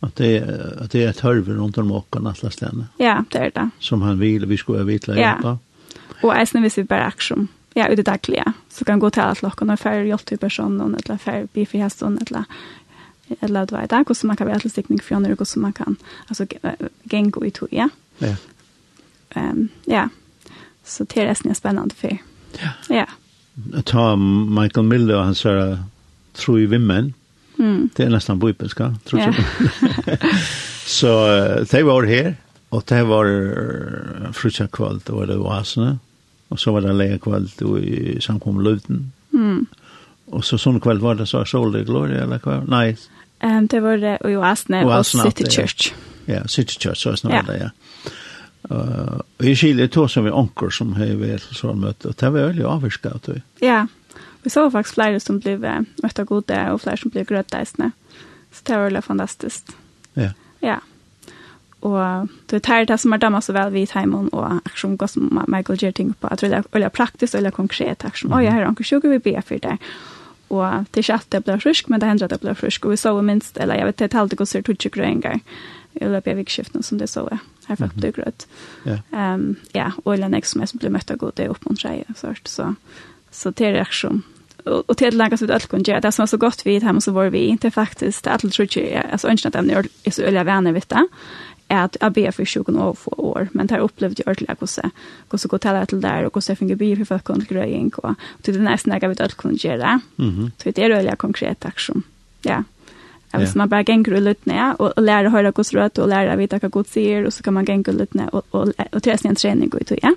[0.00, 0.42] At det,
[0.80, 2.88] at det er et hørve rundt om okken alle stedene.
[2.98, 3.70] Ja, det är det.
[3.78, 5.48] Som han vil, vi skulle vite å hjelpe.
[5.54, 5.58] Ja.
[6.22, 8.52] Og eisen hvis vi bare aksjon, ja, ut i dagliga.
[8.70, 12.44] så kan gå til alle okken, og færre hjelp til personen, eller færre bifrihesten, eller
[13.40, 15.96] eller det var i hvordan man kan være til stikning for andre, hvordan man kan
[16.28, 16.46] altså,
[17.08, 17.88] gengo i tog, ja.
[18.18, 18.36] Ja.
[19.30, 20.08] Ehm ja.
[20.84, 22.18] Så det är nästan spännande för.
[22.60, 22.68] Ja.
[22.88, 23.06] Ja.
[23.82, 24.16] Ta
[24.60, 25.46] Michael Miller och hans
[26.32, 27.14] tror ju vimmen.
[27.58, 27.88] Mm.
[27.96, 29.34] Det är nästan bibelska, tror jag.
[30.86, 31.26] så
[31.64, 32.34] they var here
[32.68, 35.98] och det var frutja kvalt och det var asna.
[36.48, 39.12] Och så var det läge kvalt i samkom Luten.
[39.32, 39.66] Mm.
[40.26, 42.62] Och så sån kväll var det så Soul Gloria eller kväll.
[42.68, 42.96] Nej.
[43.40, 45.92] Ehm det var det i Asne och City Church.
[46.24, 47.70] Ja, City Church så snart där ja.
[48.70, 52.30] Uh, og i Chile tog som vi onker som har vært så møte, og det
[52.30, 53.28] var veldig avvirket.
[53.62, 53.86] Ja,
[54.42, 57.92] vi så faktisk flere som ble møtt av gode, og flere som ble grøtdeisende.
[58.52, 59.74] Så det var veldig fantastisk.
[60.14, 60.32] Ja.
[60.62, 60.78] Ja.
[61.82, 65.30] Og det er det som er damer så vel vidt hjemme, og aksjon går som
[65.50, 66.30] Michael gjør ting på.
[66.30, 68.04] Jeg tror det er veldig praktisk og veldig konkret.
[68.04, 68.30] aksjon.
[68.30, 68.44] mm -hmm.
[68.44, 69.78] ja, her er onker 20, vi ber for det.
[70.50, 72.84] Og det er ikke at det blir frisk, men det hender at det blir frisk.
[72.84, 75.40] Og vi så minst, eller jeg vet, det er alltid godt ser 20 grønner.
[75.94, 77.38] I løpet av vikskiften som det så er.
[77.68, 78.46] Her folk blir grøt.
[78.84, 78.98] Ja.
[79.12, 82.10] Um, ja, og eller nek som jeg som blir møtt av god, det er oppmuntret,
[82.16, 82.74] så, så,
[83.30, 84.22] så det er reaksjon
[84.64, 87.30] och och till länkas ut allt kunde det som så gott vi hemma så var
[87.30, 90.72] vi inte faktiskt att allt tror jag alltså inte att ämne är så öliga vänner
[90.72, 91.06] vet det
[91.68, 94.56] är att jag ber for 20 år, for år men det har opplevd jo ordentlig
[94.58, 94.90] hvordan
[95.30, 98.04] hur så til alla der, og hvordan jeg finner bil for folk för kunde og
[98.04, 100.50] och till det nästa jag vet allt kunde gjøre Mhm.
[100.58, 102.02] Så det är öliga konkret aksjon.
[102.44, 102.64] Ja.
[103.32, 103.46] Ja.
[103.46, 106.58] Så man bara gänger och lyssnar och, och lära höra Guds röst och lära vita
[106.62, 109.36] vad Gud säger och så kan man gänga och lyssna och, och, och träna en
[109.36, 110.14] träning och så, ja.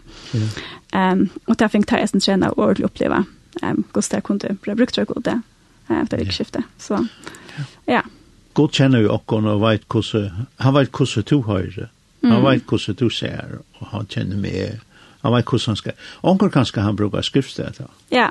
[1.12, 3.26] Um, och där fick jag en träna och uppleva
[3.62, 5.42] um, Guds där kunde bli brukt och det
[5.88, 6.64] efter vikskiftet.
[6.78, 7.08] Så,
[7.86, 8.02] ja.
[8.54, 11.90] God kjenner jo okkon og veit hvordan, han veit hvordan du høyre,
[12.24, 14.80] han veit hvordan du ser, og han kjenner meg,
[15.22, 17.90] han veit hvordan han skal, onker kanskje han brukar skriftstedet.
[18.12, 18.30] Ja.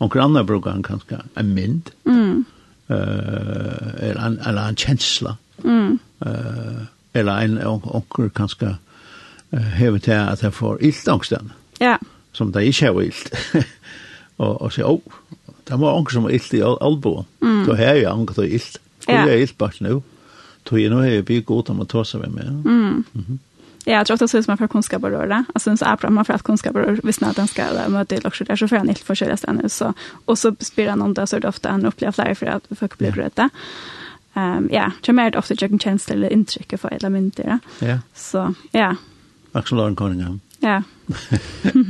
[0.00, 2.46] Onker andre brukar han kanskje en mynd, mm
[2.90, 5.36] uh, eller, en, eller en kjensla.
[5.64, 5.98] Mm.
[6.26, 8.76] Uh, eller en onker kanske
[9.54, 11.52] uh, hever til at jeg får ilt angsten.
[11.80, 11.96] Ja.
[12.32, 13.32] Som det ikke er ilt.
[14.42, 17.24] og, og sier, åh, oh, det var onker som er ilt i Albo.
[17.42, 17.64] Mm.
[17.66, 18.54] Då har jeg onker til ilt.
[18.54, 18.80] illt.
[19.08, 19.12] Ja.
[19.12, 20.02] jeg är jag illt bara nu.
[20.62, 22.46] Då är jag nu har jag god om å ta seg med meg.
[22.46, 22.64] Mm.
[22.66, 23.38] Mm -hmm.
[23.84, 25.44] Ja, jag tror också som man får kunskap och röra.
[25.54, 26.96] Alltså så är bra man får att kunskap och röra.
[27.02, 29.68] Visst när den ska möta i också där så får han helt försörja sig nu.
[29.68, 32.46] Så, och så spelar han om det så är det ofta han upplever flera för
[32.46, 33.50] att folk blir röda.
[34.34, 37.58] Um, ja, jag märker ofta att jag kan känna eller intryck för alla mynter.
[37.78, 37.98] Ja.
[38.14, 38.96] Så, ja.
[39.52, 40.40] Axel Lauren Cunningham.
[40.58, 40.82] Ja.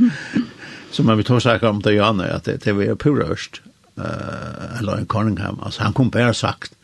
[0.91, 3.63] så man vill ta sig om det Janne, att det, det var pura hörst.
[3.99, 6.75] Uh, Lauren Cunningham, alltså han kom bara sagt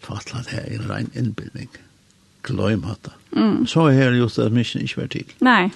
[0.00, 1.68] fatla det är en rein inbildning.
[2.42, 3.10] Glöm det.
[3.36, 3.66] Mm.
[3.66, 5.32] Så är det just att mission inte var till.
[5.38, 5.70] Nej.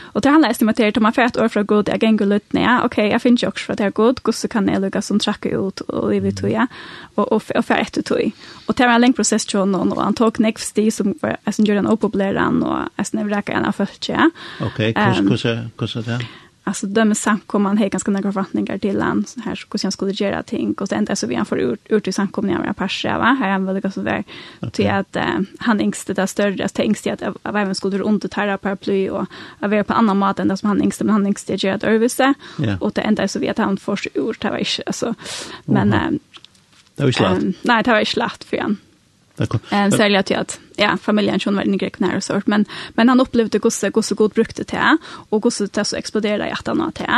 [0.00, 2.80] Och det handlar estimaterat om att för ett år från god jag gänger lut ner.
[2.84, 4.20] Okej, jag finns ju också för att jag god.
[4.22, 6.66] Gusse kan jag lugga som trackar ut och i vi tog jag.
[7.14, 8.30] Och, och, och för ett tog.
[8.66, 9.92] Och det var en längre process till honom.
[9.92, 13.30] Och han tog nekv sti som var, jag som gjorde en opopulär och jag som
[13.30, 14.10] räkade en av först.
[14.60, 16.26] Okej, hur är det?
[16.64, 20.42] alltså dömer samkomman har ganska några förväntningar till han så här hur jag skulle göra
[20.42, 20.74] ting.
[20.74, 23.36] Och sen så vi han får ut ut i samkomningen med Pasha va?
[23.40, 24.24] Här han väl så där.
[24.72, 28.28] Till att uh, han ängste där större att ängste att av vem skulle du inte
[28.28, 29.26] ta paraply och
[29.60, 31.84] av vara på annan mat än det som han ängste men han ängste gör att
[31.84, 32.34] överse
[32.80, 35.14] och det enda så vi att han först ur det var inte alltså.
[35.64, 36.10] Men uh,
[36.96, 37.42] Det var ju lett.
[37.42, 38.76] Um, nej, det var ju slatt för han.
[39.70, 43.08] Ehm så jag att ja familjen schon var inne i Grekland och sort men men
[43.08, 44.96] han upplevde gosse gosse god brukte te
[45.28, 47.08] och gosse te så exploderade i hjärtan av te.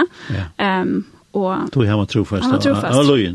[0.56, 2.84] Ehm och tog han var man Han var trofast.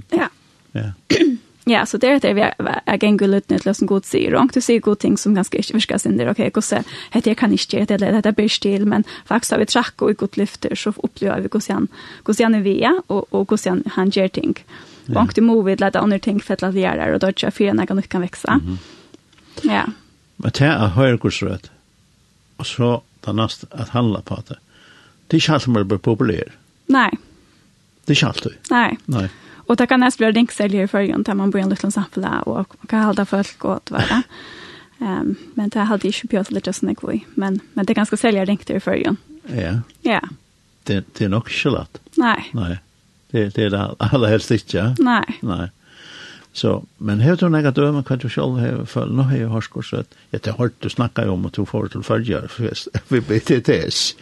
[0.09, 0.27] Ja.
[0.71, 0.91] Ja.
[1.69, 2.41] Ja, så det är det vi
[2.85, 4.35] är gäng gulut nytt som god sig.
[4.35, 6.31] Och du ser god ting som ganska inte virkas sin där.
[6.31, 9.65] Okej, gosse, heter jag kan inte det Det det blir stil, men faktiskt har vi
[9.65, 11.87] track och i god lyfter så upplever vi gosse han.
[12.23, 14.55] Gosse han är via och, och gosse han, han ting.
[14.57, 17.45] Mm Och inte movet lite andre ting for at vi är där och då tror
[17.47, 18.19] jag för när kan vekse.
[18.19, 18.59] växa.
[19.61, 19.85] Ja.
[20.35, 21.71] Men det är höjer kursrött.
[22.57, 24.57] og så det neste at handla på det.
[25.27, 26.51] Det er ikke alt som att bli populär.
[26.85, 27.11] Nej.
[28.05, 28.49] Det känns du.
[28.69, 28.97] Nei.
[29.05, 29.29] Nei.
[29.67, 32.41] Og det kan nesten bli rinksäljare i förrjön där man bor i en liten samfälle
[32.45, 34.23] och kan holde folk åt det
[34.99, 38.17] Um, men det hadde ikke ju litt sånn jeg var men men det er ganske
[38.17, 39.17] säljer rinkt i förrjön.
[39.45, 39.81] Ja.
[40.01, 40.19] Ja.
[40.83, 41.99] Det det er nok ikke lett.
[42.17, 42.49] Nei.
[42.53, 42.79] Nei
[43.37, 44.95] det, det är det allra helst inte.
[44.99, 45.39] Nej.
[45.41, 45.69] Nej.
[46.53, 49.13] Så, men här tror jag att döma kan du själv ha följt.
[49.13, 50.15] Nu har jag hörskorsrätt.
[50.29, 52.47] Jag har hört du snacka om att du får till följare
[53.07, 54.15] vid BTTS.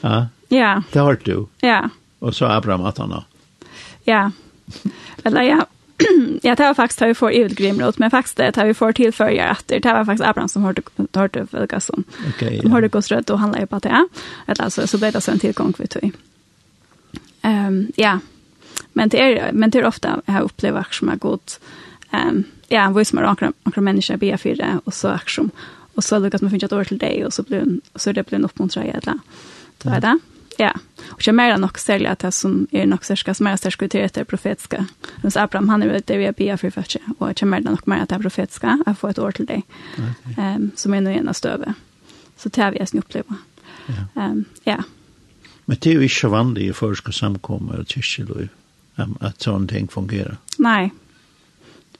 [0.00, 0.26] Ja.
[0.48, 0.82] Ja.
[0.92, 1.46] Det har du.
[1.60, 1.90] Ja.
[2.18, 3.24] Och så Abraham att han har.
[4.04, 4.30] Ja.
[5.22, 5.66] Eller ja.
[6.42, 8.92] ja, det var faktiskt har vi får i grimrot, men faktiskt det har vi får
[8.92, 10.82] tillföra att det var faktiskt Abraham som hørte
[11.14, 12.70] hörde vilka som okay, ja.
[12.70, 14.08] hörde gås rött och handlade på det.
[14.46, 16.12] Eller alltså så ble det så en tillgång tog.
[17.42, 18.18] Ehm um, ja.
[18.96, 21.60] Men det är men det är ofta jag upplever som har gått
[22.10, 25.50] Ehm ja, en som mer ankra ankra människa be för det och så action.
[25.94, 28.26] Och så lyckas man finna ett år till dig och så blir en, så det
[28.26, 29.18] blir en uppmuntran i alla.
[29.78, 30.18] Det var det.
[30.58, 30.74] Ja.
[31.08, 34.08] Och jag mer nog sälja att det som är nog särska som är särska till
[34.14, 34.86] det profetiska.
[35.22, 36.84] Men så Abraham han är det vi be för för
[37.18, 39.62] och jag menar nog mer att det profetiska att få ett ord till dig.
[40.38, 41.74] Ehm som är nog ena stöve.
[42.36, 43.36] Så tar vi oss nu uppleva.
[44.14, 44.82] Ehm ja.
[45.64, 48.48] Men det är ju så vanligt i förska samkommer och kyrkjelöv
[48.96, 50.36] um, att sånne ting fungerar.
[50.58, 50.90] Nej.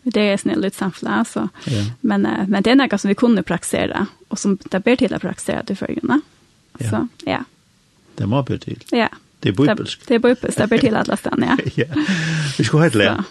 [0.02, 1.48] Det är snällt litt samfla så.
[1.64, 1.84] Ja.
[2.00, 5.18] Men men det är något som vi kunde praktisera och som det ber til å
[5.18, 5.98] praktisera det för
[6.78, 6.90] Ja.
[6.90, 7.44] Så, ja.
[8.14, 8.84] Det må ber til.
[8.90, 9.08] Ja.
[9.40, 10.08] Det er bibelskt.
[10.08, 10.58] Det är bibelskt.
[10.58, 11.70] Det ber till alla stedene, ja.
[11.86, 12.04] ja.
[12.58, 13.24] Vi ska Hva lära.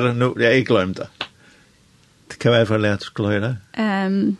[0.00, 0.34] det nå?
[0.36, 1.08] nu jag ikke glemt det.
[2.28, 4.36] Det kan vara för lätt skulle høre Ehm um,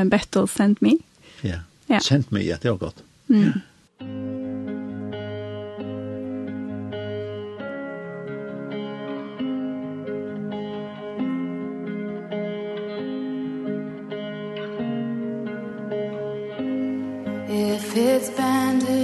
[0.00, 0.98] um, Bethel sent me.
[1.40, 1.58] Ja.
[1.86, 2.00] ja.
[2.00, 3.02] Sent me, ja, det är godt.
[3.28, 3.52] Mm.
[3.98, 4.31] Ja.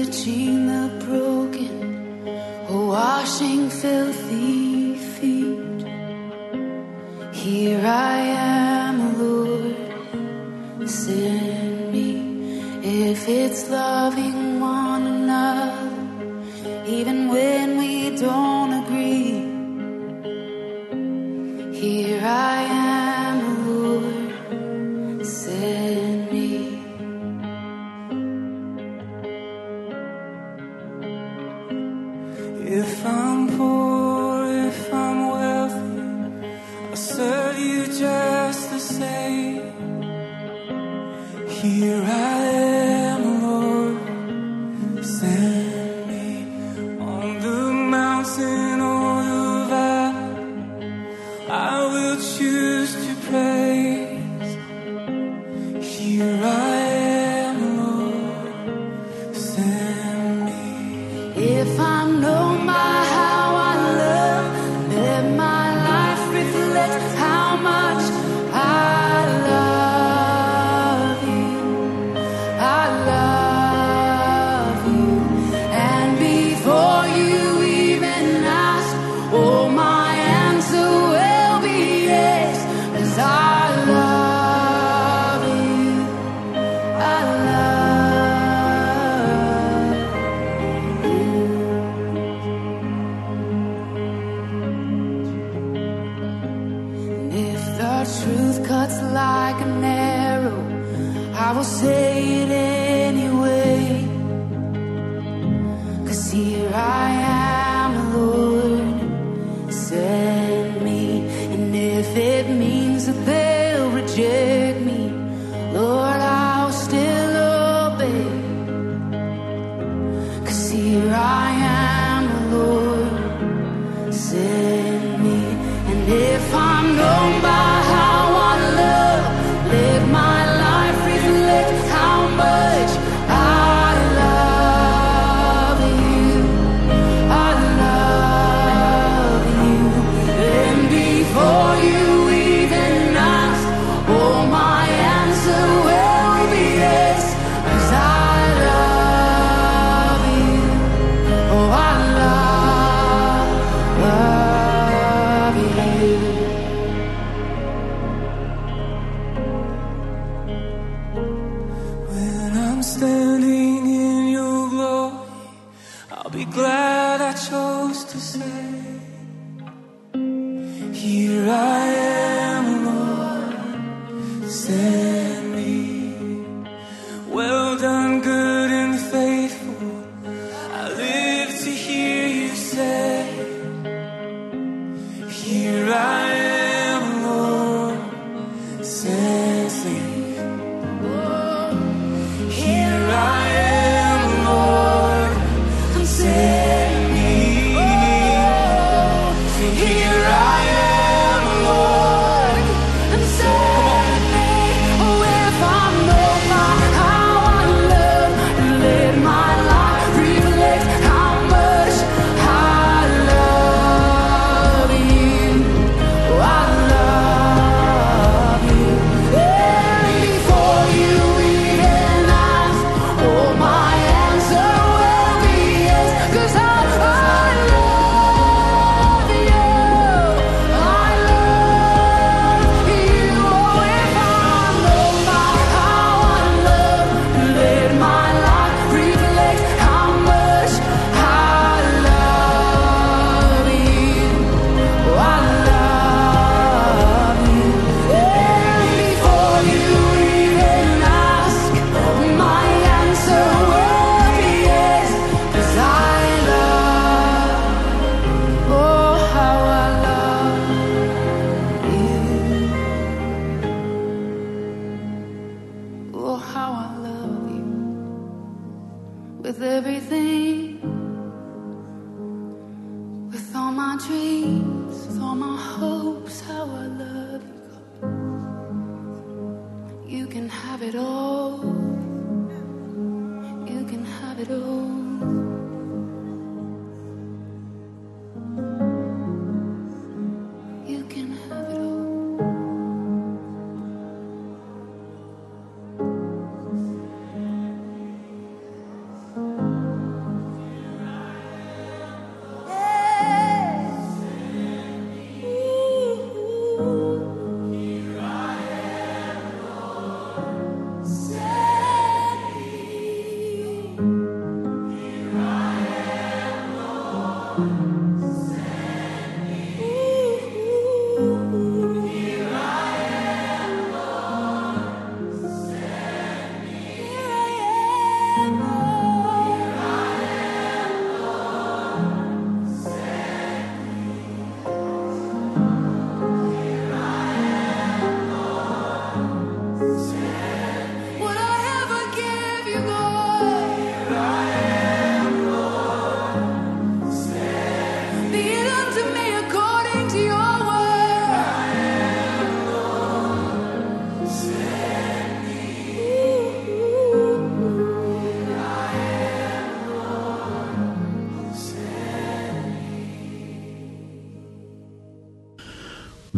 [0.09, 2.29] touching the broken.
[2.71, 5.87] Or washing filthy feet.
[7.33, 9.77] Here i am lord.
[10.89, 15.75] Send me if it's loving one another.
[16.87, 18.48] Even when we don't
[59.59, 60.53] send me
[61.37, 62.78] if I know my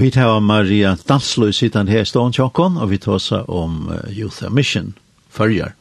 [0.00, 3.20] Vi tar Maria Dansløy sidan her stående tjokken, og vi tar
[3.52, 4.94] om uh, Youth Mission,
[5.28, 5.74] følger.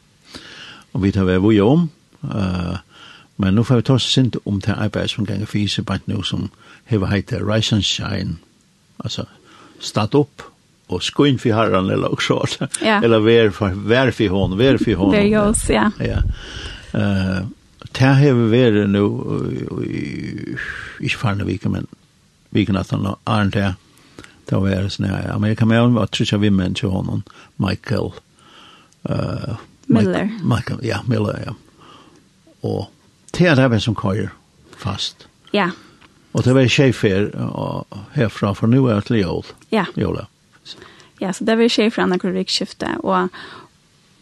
[0.92, 1.86] Og vi tar hva vi om,
[2.28, 2.76] uh,
[3.40, 6.20] men nå får vi ta oss sint om til arbeid som ganger fise bare nå
[6.20, 6.50] som
[6.92, 8.36] hever heiter Rise and Shine,
[9.00, 9.24] altså
[9.80, 10.44] start opp
[10.92, 12.68] og skoin for herren eller også,
[13.00, 15.16] eller vær for, vær for hånd, vær for hånd.
[15.16, 15.88] Vær oss, ja.
[15.96, 16.20] ja.
[16.92, 17.48] Uh,
[17.88, 19.06] det har vært nå,
[21.00, 21.94] ikke farne viken, men
[22.52, 23.70] viken at han har arnt det,
[24.50, 27.22] Det var sånn her, Amerika med var trykja vimmen til honom,
[27.62, 28.10] Michael.
[29.06, 30.30] Uh, Miller.
[30.42, 31.54] Michael, ja, Miller, ja.
[32.66, 32.90] Og
[33.36, 34.32] det er det som køyer
[34.76, 35.28] fast.
[35.54, 35.70] Ja.
[36.32, 37.30] Og det var tjejfer
[38.14, 39.46] herfra for nu er til jól.
[39.70, 39.86] Ja.
[39.96, 40.26] Jola.
[41.20, 43.28] Ja, så det var tjejfer anna korrekskiftet, og,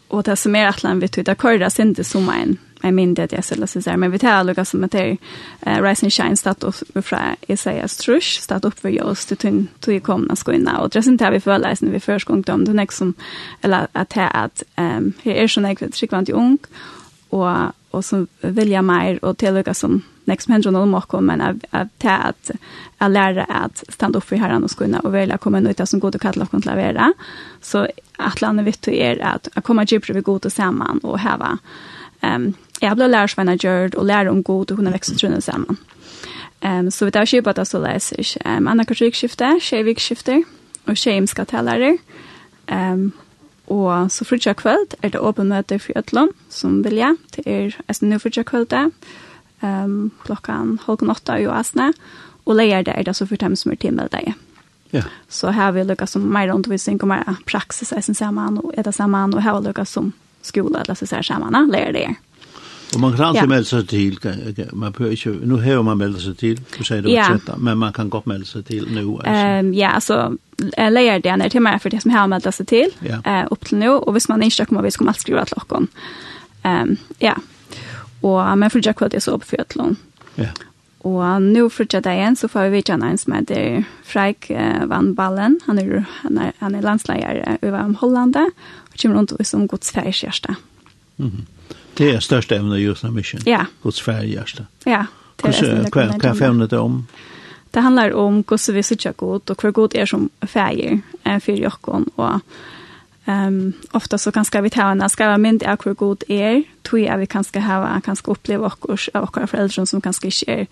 [0.09, 3.31] og det som er atlan vi tog, det kører det til sommeren, jag minns att
[3.31, 5.17] jag skulle säga men vi tar lika som att det
[5.61, 9.67] är Rise and Shine start opp fra Isaias Trush start opp for oss till tyn
[9.79, 12.65] till komna ska in Og det er sen vi føler når vi först gång om
[12.65, 13.15] det er nästa som
[13.63, 16.57] eller at att här att ehm här är så näkt tryckvant ung
[17.31, 21.41] og, och som jeg mer og til lika som nek som men journal marko men
[21.41, 22.51] av av at
[22.97, 26.15] att lära at stand upp för herran og skunna och välja komma nöjda som god
[26.15, 27.13] og och kalla och klavera
[27.61, 27.87] så
[28.19, 31.57] at landet vet er at att komma djupare vi god og samman og heva
[32.21, 35.79] um, jeg ble lærersvenner gjørt og lærer om god, og hun har vekst trunnet sammen.
[36.65, 38.41] Um, så vi tar kjøpet at så leser jeg.
[38.45, 40.43] Um, Anna Kartrykskifte, Skjevik-skifter,
[40.87, 41.97] og Skjeimska talere.
[42.71, 43.13] Um,
[43.69, 47.75] og så frutja kvöld er det åpen møte for Øtlån, som vil jeg, Det er
[47.87, 48.91] eisen nu frutja kvöld det,
[49.61, 51.93] um, klokkan halvkon åtta i Oasne,
[52.45, 54.33] og leier det er det så for dem som er timeldeg.
[54.91, 55.03] Ja.
[55.29, 58.95] Så her vil lukka som mer undervisning og mer praksis eisen sammen og er det
[58.95, 62.15] saman, og her vil lukka som skole, eller så ser sammen, leier det er.
[62.93, 63.47] Och man kan alltid ja.
[63.47, 64.19] melde sig till.
[64.73, 67.35] Man behøver ikke, nu har man meldt sig till, du säger det ja.
[67.35, 69.17] också, men man kan godt melde sig till nu.
[69.23, 69.47] Alltså.
[69.59, 70.37] Um, ja, alltså
[70.77, 73.41] leier det när til meg för det som har meldt sig till ja.
[73.41, 73.89] uh, upp till nu.
[73.89, 75.87] Och hvis man inte kommer vi skal alltid skrive til dere.
[76.81, 77.35] Um, ja.
[78.21, 79.65] Och men for ju kvart så upp för
[80.35, 80.49] Ja.
[80.99, 84.51] Og nå for jeg igjen, så får vi vite en som heter Freik
[84.85, 85.59] Van Ballen.
[85.65, 88.49] Han er, han er, han er landsleier over om Hollande,
[88.91, 89.67] og kommer rundt som
[91.17, 91.25] Mhm.
[91.25, 91.45] Mm.
[91.99, 93.41] Det er største evne i när mission.
[93.45, 93.65] Ja.
[93.83, 94.63] Guds færre hjärsta.
[94.85, 95.05] Ja.
[95.41, 97.07] det er Hva hva er femnet det om?
[97.71, 101.51] Det handlar om hvordan vi sitter god, og hver god er som fæger eh, for
[101.51, 102.41] jokken, og
[103.27, 106.99] um, ofte så kan skal vi ta en skrive mynd av hver god er, tror
[106.99, 110.51] jeg vi kan skal ha, kan skal oppleve okkurs av okkara foreldre som kanskje ikke
[110.55, 110.65] er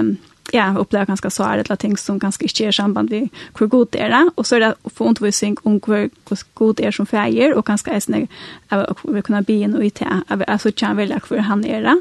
[0.00, 0.16] um,
[0.52, 3.28] ja, upplever ganska så är det ting som ganska inte är samband med
[3.58, 4.10] hur god det är.
[4.10, 4.30] Det.
[4.34, 6.10] Och så är det för undervisning om hur
[6.54, 8.28] god det är som färger och ganska är snägg
[8.68, 10.22] att vi kunna be in och i det.
[10.46, 12.00] Alltså kan välja hur han är det.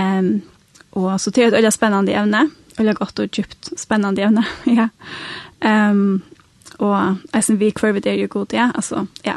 [0.00, 0.40] Um,
[0.90, 2.48] och så det ett väldigt spännande ämne.
[2.76, 4.44] eller gott och djupt spännande ämne.
[4.64, 4.88] ja.
[5.90, 6.20] Um,
[6.76, 6.98] och
[7.30, 8.70] alltså vi kvar vid det är ju god det.
[8.74, 9.34] Alltså, ja.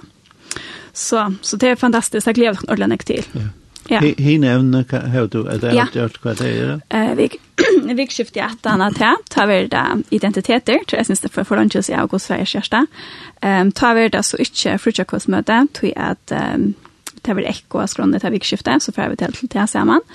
[0.94, 2.28] Så, så det är fantastiskt.
[2.28, 3.26] Jag gläder mig ordentligt till.
[3.32, 3.48] Ja.
[3.92, 4.00] Ja.
[4.00, 5.88] Hina evne, hva du, er det ja.
[5.92, 6.78] gjort hva det er?
[6.94, 7.28] Uh, vi,
[7.98, 9.84] vi skifter jeg etter henne til, ta vi det
[10.16, 12.86] identiteter, tror jeg synes det for forhånd til å si av hos Sveriges kjæreste.
[13.44, 16.70] Um, ta vi det så ikke frutjakostmøte, tror jeg at um,
[17.24, 20.06] ta vi ekko av skrånene til vikskiftet, så får vi til til sammen.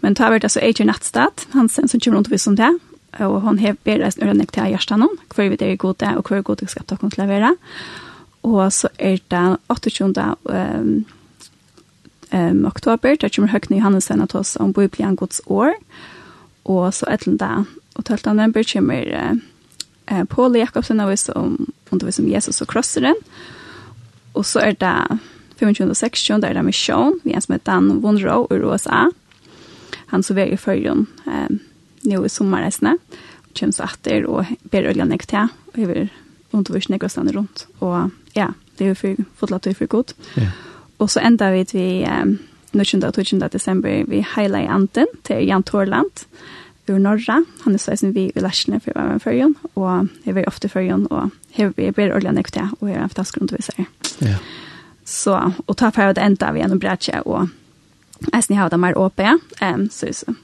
[0.00, 2.70] Men ta vi det så Adrian Nattstad, han sen som kommer rundt og viser det,
[3.20, 6.44] og hon har bedre ørenek til hjertet noen, hver vi det er gode, og hver
[6.46, 7.56] gode skal ta kontrollere.
[8.46, 10.28] Og så er det 28.
[10.48, 11.04] Um,
[12.32, 15.74] um, oktober, der kommer Høgne Johannesen at oss om Bibelen Guds år,
[16.64, 17.54] og så etter det,
[17.96, 18.34] og 12.
[18.34, 19.08] november kommer
[20.10, 23.18] uh, Paul Jakobsen av oss om undervis om Jesus og krosseren,
[24.34, 25.18] og så er det
[25.60, 25.90] 25.
[25.90, 26.40] og 26.
[26.40, 29.08] der er det misjon, vi er som heter Dan Wonrow i USA,
[30.10, 31.50] han som er i førjen eh,
[32.08, 36.10] nå i sommerreisene, og kommer så etter og ber olje nek til, og jeg vil
[36.56, 40.14] undervis nek og stande rundt, og ja, det er jo for, fotlatt og for godt.
[40.38, 40.48] Ja.
[41.00, 42.38] Og så enda vi vi um,
[42.72, 43.04] 19.
[43.04, 43.48] og 20.
[43.52, 46.26] desember vi heila i Anten til Jan Torland
[46.90, 47.40] ur Norra.
[47.64, 50.70] Han er sånn vi i Lærsene for å være med førjen, og jeg er ofte
[50.70, 53.88] førjen, og her vi ber ordentlig nok til, og jeg er en fantastisk underviser.
[54.26, 54.36] Ja.
[55.06, 55.36] Så,
[55.66, 57.50] og ta for det enda vi gjennom brætje, og
[58.26, 60.38] jeg snitt har det mer åpne, um, så jeg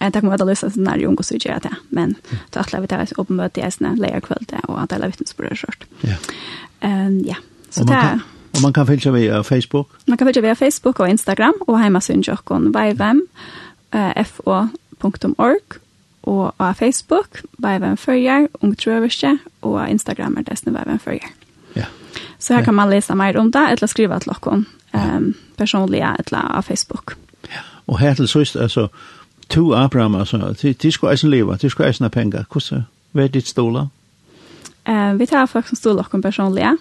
[0.00, 2.78] Jeg tenker meg at det løser sånn nær unge studier til, men det er alle
[2.80, 5.84] vi tar et åpenbøte i eisene, leier kveld og at alle vittnesbord er skjørt.
[6.00, 6.16] Ja.
[6.80, 7.36] Um, ja.
[7.68, 8.22] Så det er...
[8.54, 9.88] Og man kan fylgja via Facebook?
[10.08, 13.22] Man kan fylgja via Facebook og Instagram, og heimasynjokon vivem.fo.org,
[16.22, 21.28] og av Facebook, vivem følger, ungtrøverskje, og av Instagram er desne vivem følger.
[21.76, 21.84] Ja.
[22.38, 26.38] Så her kan man lesa mer om det, eller skriva til okon um, personliga, eller
[26.38, 27.16] av Facebook.
[27.48, 28.88] Ja, og her til sist, altså,
[29.48, 32.44] to Abraham, altså, de, de skulle eisen leva, de skulle eisen ha pengar.
[32.52, 32.82] Hvordan,
[33.12, 33.86] hva er ditt stola?
[34.88, 36.76] Uh, vi tar folk som stola okon personliga,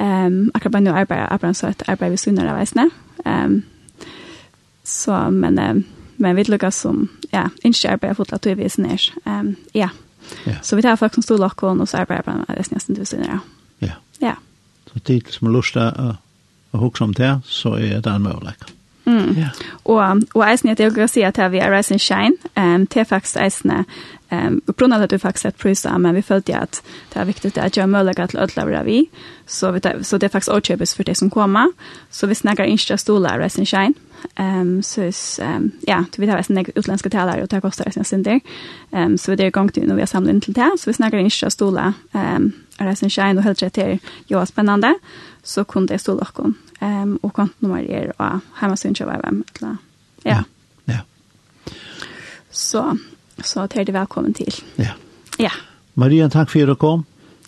[0.00, 2.86] Um, akkurat bare nå arbeider Abraham så et arbeid ved sunnere veisene.
[3.26, 3.62] Um,
[4.84, 5.84] så, men, um,
[6.16, 9.10] men vi lukker som, ja, ikke arbeider fotla til vi snær.
[9.26, 9.90] Um, ja.
[10.46, 10.56] ja.
[10.62, 13.40] Så vi tar folk som stod lokken, og så arbeider Abraham veisene nesten til sunnere.
[13.80, 14.00] Ja.
[14.22, 14.34] Ja.
[14.92, 16.16] Så tid som har lyst til
[16.72, 18.79] å huske om det, så er det en mulighet.
[19.04, 19.36] Mm.
[19.38, 19.50] Yeah.
[19.84, 23.84] Og, og eisen er si at vi er Rise and Shine, um, til faktisk eisene,
[24.32, 26.82] um, grunnen at du faktisk et prøys men vi følte at
[27.14, 29.10] det er viktig at jeg mulighet til ødelaver vi,
[29.46, 31.66] så, vi, så det er faktisk åkjøpes for det som kommer,
[32.10, 33.94] så vi snakker ikke stoler Rise and Shine,
[34.38, 38.40] um, så um, ja, vi tar eisen utländska talare og det koster eisen synder,
[38.92, 40.92] um, så det er gang til når vi har samlet inn til det, så vi
[40.92, 44.94] snakker ikke stoler um, Rise and Shine, og helt rett til jo spennende,
[45.42, 49.42] så kunne det stå dere um, og kontonummer er og hjemmesyn til VVM.
[49.62, 49.74] Ja.
[50.24, 50.42] ja.
[50.88, 51.00] ja.
[52.50, 52.84] Så,
[53.42, 54.62] så tar det velkommen til.
[54.78, 54.96] Ja.
[55.38, 55.52] Ja.
[55.94, 57.06] Maria, takk for at du kom.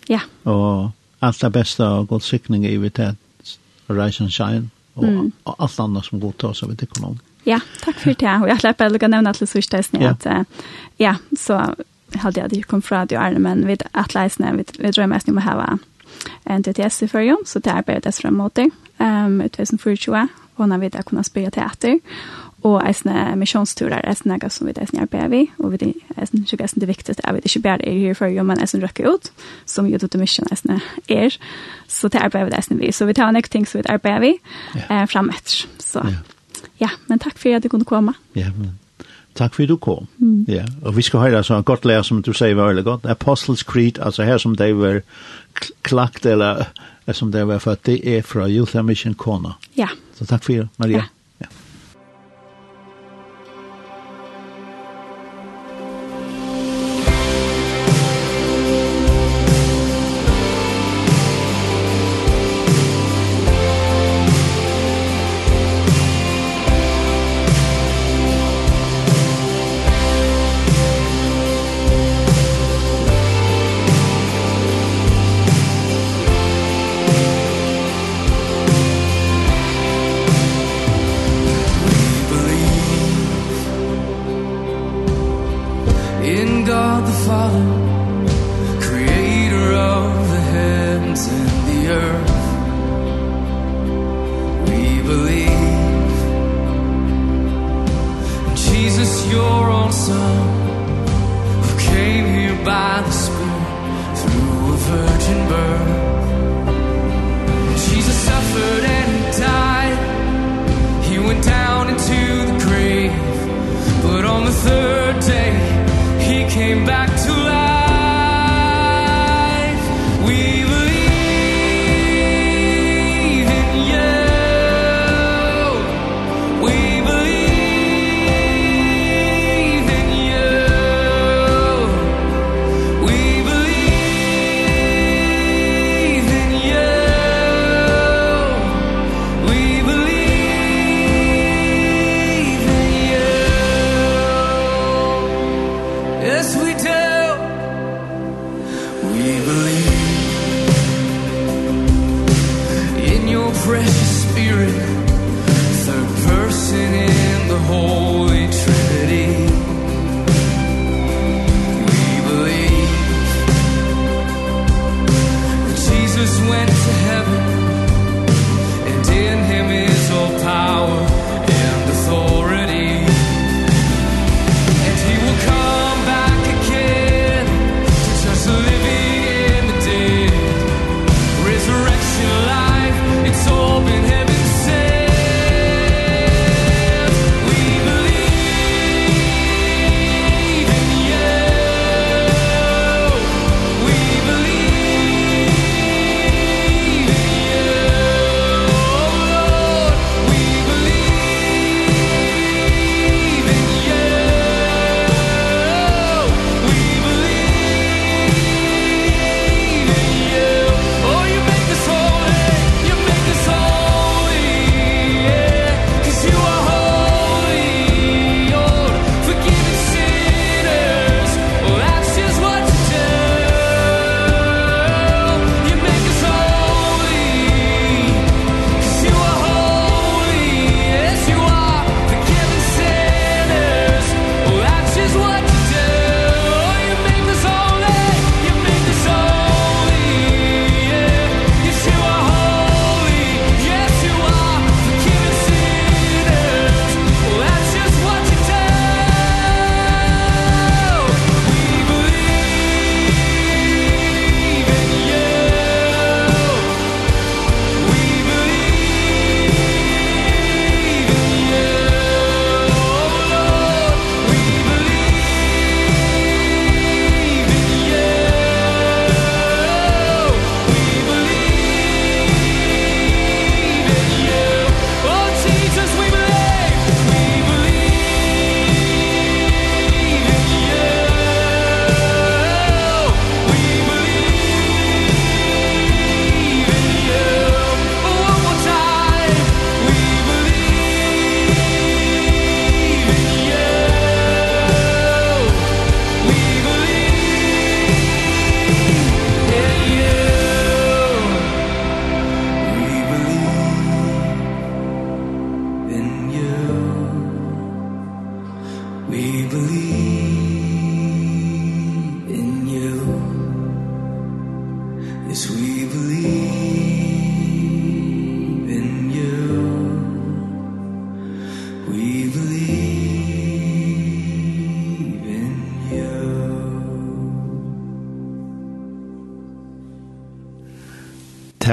[0.09, 0.23] Ja.
[0.43, 0.91] Og
[1.23, 2.99] alt det beste og god sikning i vidt
[3.89, 5.31] Rise and Shine og, mm.
[5.45, 7.23] og alt annet som godt tar seg vidt økonomisk.
[7.45, 8.35] Ja, takk for det.
[8.39, 10.43] Og jeg slipper å nevne til Sørsteisen at ja.
[11.01, 11.59] ja, så
[12.21, 15.33] hadde jeg det kom fra det året, men vi, at leisene, vi, vi drømmer nesten
[15.33, 15.73] om å ha
[16.47, 18.69] en TTS i førjon, så det er bare det frem mot det
[19.03, 20.23] um, i 2024,
[20.55, 21.99] og når vi da kunne spille teater,
[22.63, 26.79] og eisne misjonsturer, eisne nega som vi eisne arbeider vi, og vi eisne ikke eisne
[26.79, 29.31] det viktigste, jeg vet ikke bare er her for jo, men eisne røkker ut,
[29.65, 30.79] som jo til mission eisne
[31.09, 31.35] er,
[31.87, 34.37] så det arbeider vi eisne vi, så vi tar en ting som vi arbeider vi,
[34.77, 35.01] yeah.
[35.01, 36.23] eh, frem etter, så ja.
[36.85, 38.15] ja, men takk for at du kunne komme.
[38.35, 38.79] Ja, men
[39.35, 40.07] Takk for du kom.
[40.21, 40.45] Mm.
[40.47, 43.05] Ja, og vi skal høre så en godt lærer, som du sier var veldig godt.
[43.09, 45.01] Apostles Creed, altså her som de var
[45.83, 46.67] klagt, eller
[47.11, 49.55] som de var født, det er fra Youth Mission Kona.
[49.77, 49.89] Ja.
[50.17, 51.03] Så takk for Maria.
[51.03, 51.09] Ja.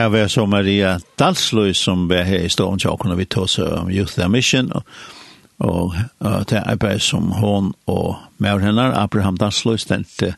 [0.00, 3.68] her var så Maria Dalsløy som var her i Stolen Tjåkon, og vi tog seg
[3.82, 4.82] om Youth Their Mission, og,
[5.58, 10.34] og uh, det arbeid som hon og med henne, Abraham Dalsløy, stendte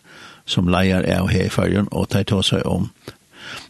[0.46, 2.90] som leier er her i fargen, og det tog seg om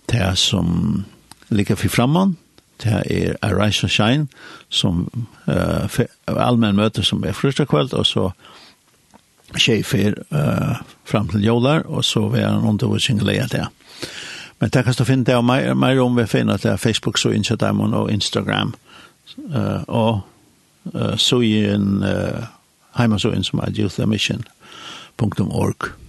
[0.08, 1.04] det som
[1.50, 2.38] ligger for fremman,
[2.82, 4.26] det er Arise and Shine,
[4.68, 5.04] som
[5.46, 8.30] uh, allmenn møte som er første kveld, og så
[9.56, 13.66] tjej för uh, fram til Jolar og så var han undervisning ledet det
[14.62, 17.30] Men det kan du finne det, og mer, mer om vi finner det Facebook, så
[17.34, 18.74] Instagram og Instagram.
[19.38, 20.20] Uh, og
[20.94, 22.42] uh, så i en uh,
[22.94, 26.01] heimasøyen som er youthmission.org.